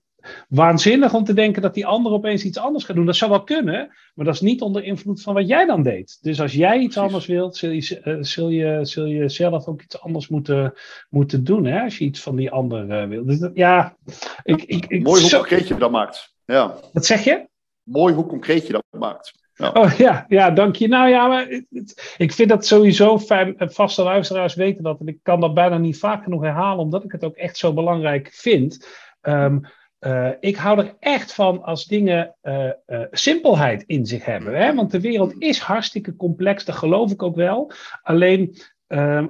waanzinnig 0.48 1.14
om 1.14 1.24
te 1.24 1.32
denken 1.34 1.62
dat 1.62 1.74
die 1.74 1.86
ander 1.86 2.12
opeens 2.12 2.44
iets 2.44 2.58
anders 2.58 2.84
gaat 2.84 2.96
doen. 2.96 3.06
Dat 3.06 3.16
zou 3.16 3.30
wel 3.30 3.44
kunnen, 3.44 3.92
maar 4.14 4.24
dat 4.24 4.34
is 4.34 4.40
niet 4.40 4.60
onder 4.62 4.84
invloed 4.84 5.22
van 5.22 5.34
wat 5.34 5.48
jij 5.48 5.66
dan 5.66 5.82
deed. 5.82 6.18
Dus 6.20 6.40
als 6.40 6.52
jij 6.52 6.78
iets 6.78 6.94
Precies. 6.94 7.02
anders 7.02 7.26
wilt, 7.26 7.56
zul 7.56 7.70
je, 7.70 8.00
eh, 8.00 8.16
zul, 8.20 8.48
je, 8.48 8.78
zul 8.82 9.04
je 9.04 9.28
zelf 9.28 9.66
ook 9.66 9.82
iets 9.82 10.00
anders 10.00 10.28
moeten, 10.28 10.72
moeten 11.10 11.44
doen. 11.44 11.64
Hè? 11.64 11.80
Als 11.82 11.98
je 11.98 12.04
iets 12.04 12.20
van 12.22 12.36
die 12.36 12.50
ander 12.50 12.90
eh, 12.90 13.08
wil. 13.08 13.24
Dus 13.24 13.38
dat, 13.38 13.50
ja, 13.54 13.96
ik, 14.42 14.62
ik, 14.62 14.86
ik, 14.86 15.02
Mooi 15.02 15.20
hoe 15.20 15.30
zo- 15.30 15.36
concreet 15.38 15.68
je 15.68 15.76
dat 15.76 15.90
maakt. 15.90 16.34
Ja, 16.44 16.74
wat 16.92 17.06
zeg 17.06 17.24
je? 17.24 17.48
mooi 17.82 18.14
hoe 18.14 18.26
concreet 18.26 18.66
je 18.66 18.72
dat 18.72 18.84
maakt. 18.90 19.42
Ja. 19.54 19.70
Oh 19.72 19.92
ja, 19.98 20.24
ja, 20.28 20.50
dank 20.50 20.76
je. 20.76 20.88
Nou 20.88 21.08
ja, 21.08 21.26
maar 21.28 21.46
het- 21.70 22.14
ik 22.16 22.32
vind 22.32 22.48
dat 22.48 22.66
sowieso 22.66 23.18
fijn. 23.18 23.58
en 23.58 23.72
Vaste 23.72 24.02
luisteraars 24.02 24.54
weten 24.54 24.82
dat. 24.82 25.00
En 25.00 25.06
ik 25.06 25.18
kan 25.22 25.40
dat 25.40 25.54
bijna 25.54 25.78
niet 25.78 25.98
vaak 25.98 26.22
genoeg 26.24 26.42
herhalen, 26.42 26.84
omdat 26.84 27.04
ik 27.04 27.12
het 27.12 27.24
ook 27.24 27.34
echt 27.36 27.56
zo 27.56 27.72
belangrijk 27.72 28.28
vind. 28.32 28.86
Ehm, 29.20 29.58
eh, 30.04 30.30
ik 30.40 30.56
hou 30.56 30.78
er 30.78 30.96
echt 30.98 31.34
van 31.34 31.62
als 31.62 31.86
dingen 31.86 32.34
eh, 32.40 32.66
eh, 32.66 33.00
simpelheid 33.10 33.84
in 33.86 34.06
zich 34.06 34.24
hebben. 34.24 34.54
Hè? 34.54 34.74
Want 34.74 34.90
de 34.90 35.00
wereld 35.00 35.34
is 35.38 35.58
hartstikke 35.58 36.16
complex, 36.16 36.64
dat 36.64 36.74
geloof 36.74 37.10
ik 37.10 37.22
ook 37.22 37.36
wel. 37.36 37.72
Alleen 38.02 38.56
ehm, 38.86 39.26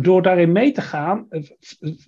door 0.00 0.22
daarin 0.22 0.52
mee 0.52 0.72
te 0.72 0.80
gaan, 0.80 1.28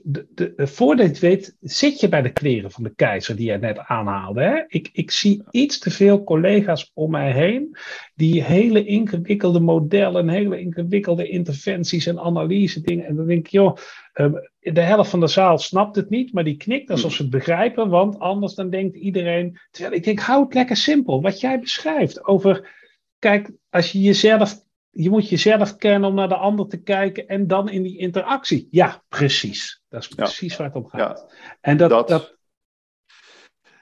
de, 0.02 0.52
voordat 0.56 1.06
je 1.06 1.12
het 1.12 1.20
weet, 1.20 1.56
zit 1.60 2.00
je 2.00 2.08
bij 2.08 2.22
de 2.22 2.32
kleren 2.32 2.70
van 2.70 2.82
de 2.82 2.94
keizer 2.94 3.36
die 3.36 3.50
je 3.50 3.58
net 3.58 3.78
aanhaalde. 3.78 4.42
Hè? 4.42 4.62
Ik, 4.66 4.90
ik 4.92 5.10
zie 5.10 5.44
iets 5.50 5.78
te 5.78 5.90
veel 5.90 6.24
collega's 6.24 6.90
om 6.94 7.10
mij 7.10 7.32
heen 7.32 7.76
die 8.14 8.42
hele 8.42 8.84
ingewikkelde 8.84 9.60
modellen, 9.60 10.28
hele 10.28 10.60
ingewikkelde 10.60 11.28
interventies 11.28 12.06
en 12.06 12.20
analyse 12.20 12.80
dingen. 12.80 13.06
En 13.06 13.16
dan 13.16 13.26
denk 13.26 13.46
ik, 13.46 13.52
joh, 13.52 13.76
ehm, 14.12 14.32
de 14.72 14.80
helft 14.80 15.10
van 15.10 15.20
de 15.20 15.26
zaal 15.26 15.58
snapt 15.58 15.96
het 15.96 16.10
niet, 16.10 16.32
maar 16.32 16.44
die 16.44 16.56
knikt 16.56 16.90
alsof 16.90 17.12
ze 17.12 17.22
het 17.22 17.30
begrijpen, 17.30 17.88
want 17.88 18.18
anders 18.18 18.54
dan 18.54 18.70
denkt 18.70 18.96
iedereen. 18.96 19.58
Terwijl 19.70 19.94
ik 19.94 20.04
denk, 20.04 20.18
hou 20.20 20.44
het 20.44 20.54
lekker 20.54 20.76
simpel. 20.76 21.22
Wat 21.22 21.40
jij 21.40 21.58
beschrijft 21.60 22.24
over, 22.24 22.70
kijk, 23.18 23.50
als 23.70 23.92
je 23.92 24.00
jezelf 24.00 24.62
je 24.96 25.10
moet 25.10 25.28
jezelf 25.28 25.76
kennen 25.76 26.08
om 26.08 26.14
naar 26.14 26.28
de 26.28 26.36
ander 26.36 26.68
te 26.68 26.82
kijken 26.82 27.26
en 27.28 27.46
dan 27.46 27.68
in 27.68 27.82
die 27.82 27.98
interactie. 27.98 28.68
Ja, 28.70 29.02
precies. 29.08 29.82
Dat 29.88 30.02
is 30.02 30.08
precies 30.08 30.56
waar 30.56 30.66
het 30.66 30.76
om 30.76 30.86
gaat. 30.88 31.32
En 31.60 31.76
dat, 31.76 31.90
dat, 31.90 32.08
Dat- 32.08 32.36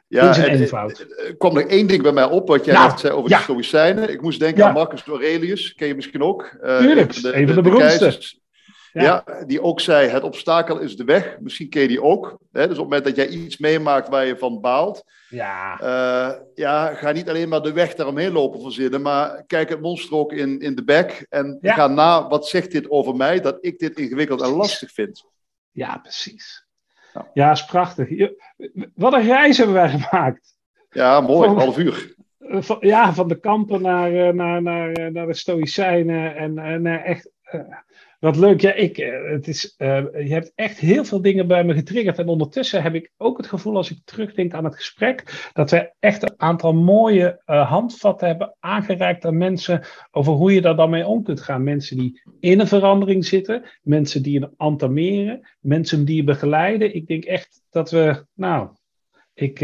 is 0.08 0.18
een 0.36 0.44
en, 0.44 0.50
eh, 0.50 0.60
eenvoud. 0.60 0.98
Er 1.00 1.36
kwam 1.36 1.56
er 1.56 1.66
één 1.66 1.86
ding 1.86 2.02
bij 2.02 2.12
mij 2.12 2.24
op, 2.30 2.48
wat 2.48 2.64
jij 2.64 2.74
Nou, 2.74 2.88
net 2.90 3.00
zei 3.00 3.12
over 3.12 3.30
ja. 3.30 3.36
de 3.36 3.42
Stoïcijnen. 3.42 4.10
Ik 4.10 4.22
moest 4.22 4.40
denken 4.40 4.62
Ja. 4.62 4.68
aan 4.68 4.74
Marcus 4.74 5.04
Aurelius, 5.06 5.74
ken 5.74 5.88
je 5.88 5.94
misschien 5.94 6.22
ook? 6.22 6.56
Eh, 6.62 6.78
Tuurlijk, 6.78 7.16
een 7.22 7.46
van 7.46 7.54
de 7.56 7.62
beroemdste. 7.62 7.98
keizers. 7.98 8.40
Ja. 8.92 9.02
Ja. 9.26 9.44
die 9.44 9.62
ook 9.62 9.80
zei, 9.80 10.08
het 10.08 10.22
obstakel 10.22 10.78
is 10.78 10.96
de 10.96 11.04
weg. 11.04 11.36
Misschien 11.40 11.68
ken 11.68 11.82
je 11.82 11.88
die 11.88 12.02
ook. 12.02 12.38
Hè? 12.52 12.60
Dus 12.60 12.62
op 12.62 12.68
het 12.70 12.78
moment 12.78 13.04
dat 13.04 13.16
jij 13.16 13.28
iets 13.28 13.58
meemaakt 13.58 14.08
waar 14.08 14.26
je 14.26 14.36
van 14.38 14.60
baalt, 14.60 15.04
ja, 15.28 15.80
eh, 15.80 16.38
ja, 16.54 16.94
ga 16.94 17.12
niet 17.12 17.28
alleen 17.28 17.48
maar 17.48 17.62
de 17.62 17.72
weg 17.72 17.94
daaromheen 17.94 18.32
lopen 18.32 18.60
verzinnen, 18.62 19.02
maar 19.02 19.44
kijk 19.46 19.68
het 19.68 19.80
monster 19.80 20.16
ook 20.16 20.32
in, 20.32 20.60
in 20.60 20.74
de 20.74 20.84
bek 20.84 21.26
en 21.28 21.58
Ja. 21.60 21.74
ga 21.74 21.86
na, 21.86 22.28
wat 22.28 22.48
zegt 22.48 22.70
dit 22.72 22.90
over 22.90 23.14
mij, 23.16 23.40
dat 23.40 23.58
ik 23.60 23.78
dit 23.78 23.98
ingewikkeld 23.98 24.42
en 24.42 24.50
lastig 24.50 24.92
vind. 24.92 25.24
ja, 25.70 25.96
precies. 26.02 26.66
Ja. 27.14 27.30
Ja, 27.34 27.50
is 27.50 27.64
prachtig. 27.64 28.08
Je- 28.08 28.42
Wat 28.94 29.12
een 29.12 29.26
reis 29.26 29.56
hebben 29.56 29.74
wij 29.74 29.88
gemaakt. 29.88 30.54
Ja, 30.90 31.20
mooi, 31.20 31.48
Van- 31.48 31.58
half 31.58 31.78
uur. 31.78 32.14
Van, 32.38 32.76
ja, 32.80 33.12
van 33.14 33.28
de 33.28 33.40
kampen 33.40 33.82
naar, 33.82 34.12
eh, 34.14 34.32
naar, 34.32 34.62
naar, 34.62 34.92
eh, 34.92 35.06
naar 35.12 35.26
de 35.26 35.34
Stoïcijnen. 35.34 36.36
En 36.36 36.82
naar 36.82 37.02
echt. 37.04 37.30
Wat 38.22 38.36
leuk. 38.36 38.60
Ja, 38.60 38.72
ik, 38.72 38.98
eh, 38.98 39.30
het 39.30 39.48
is, 39.48 39.74
eh, 39.76 40.04
je 40.12 40.32
hebt 40.32 40.52
echt 40.54 40.78
heel 40.78 41.04
veel 41.04 41.22
dingen 41.22 41.46
bij 41.46 41.64
me 41.64 41.74
getriggerd. 41.74 42.18
En 42.18 42.28
ondertussen 42.28 42.82
heb 42.82 42.94
ik 42.94 43.12
ook 43.16 43.36
het 43.36 43.46
gevoel, 43.46 43.76
als 43.76 43.90
ik 43.90 43.98
terugdenk 44.04 44.52
aan 44.52 44.64
het 44.64 44.74
gesprek, 44.74 45.50
dat 45.52 45.70
we 45.70 45.92
echt 45.98 46.22
een 46.22 46.34
aantal 46.36 46.74
mooie 46.74 47.42
eh, 47.44 47.70
handvatten 47.70 48.28
hebben 48.28 48.56
aangereikt 48.60 49.24
aan 49.24 49.36
mensen 49.36 49.84
over 50.10 50.32
hoe 50.32 50.54
je 50.54 50.60
daar 50.60 50.76
dan 50.76 50.90
mee 50.90 51.06
om 51.06 51.22
kunt 51.22 51.40
gaan. 51.40 51.62
Mensen 51.62 51.96
die 51.96 52.22
in 52.40 52.60
een 52.60 52.66
verandering 52.66 53.24
zitten, 53.24 53.64
mensen 53.82 54.22
die 54.22 54.40
je 54.40 54.50
entameren, 54.56 55.48
mensen 55.60 56.04
die 56.04 56.16
je 56.16 56.24
begeleiden. 56.24 56.94
Ik 56.94 57.06
denk 57.06 57.24
echt 57.24 57.62
dat 57.70 57.90
we, 57.90 58.26
nou, 58.34 58.68
ik, 59.34 59.60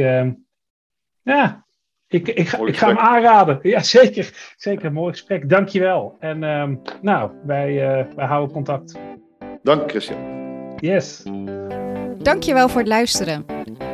ja, 1.22 1.66
ik, 2.08 2.28
ik, 2.28 2.48
ga, 2.48 2.66
ik 2.66 2.76
ga 2.76 2.86
hem 2.86 2.98
aanraden. 2.98 3.58
Ja, 3.68 3.82
zeker. 3.82 4.54
Zeker, 4.56 4.92
mooi 4.92 5.12
gesprek. 5.12 5.48
Dankjewel. 5.48 6.16
En 6.18 6.42
uh, 6.42 6.68
nou, 7.02 7.30
wij, 7.46 7.72
uh, 7.72 8.04
wij 8.14 8.26
houden 8.26 8.52
contact. 8.52 8.94
Dank, 9.62 9.90
Christian. 9.90 10.18
Yes. 10.76 11.22
Dankjewel 12.18 12.68
voor 12.68 12.80
het 12.80 12.88
luisteren. 12.88 13.44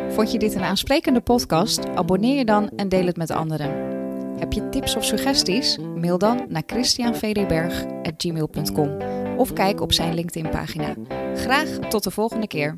Vond 0.09 0.33
je 0.33 0.38
dit 0.38 0.55
een 0.55 0.62
aansprekende 0.62 1.20
podcast? 1.20 1.88
Abonneer 1.94 2.37
je 2.37 2.44
dan 2.44 2.70
en 2.77 2.88
deel 2.88 3.07
het 3.07 3.16
met 3.16 3.31
anderen. 3.31 3.92
Heb 4.38 4.53
je 4.53 4.68
tips 4.68 4.96
of 4.96 5.05
suggesties? 5.05 5.79
Mail 5.79 6.18
dan 6.18 6.46
naar 6.48 6.62
christianvdberg.gmail.com 6.66 8.96
of 9.37 9.53
kijk 9.53 9.81
op 9.81 9.92
zijn 9.92 10.14
LinkedIn-pagina. 10.14 10.94
Graag 11.35 11.68
tot 11.68 12.05
de 12.05 12.11
volgende 12.11 12.46
keer. 12.46 12.74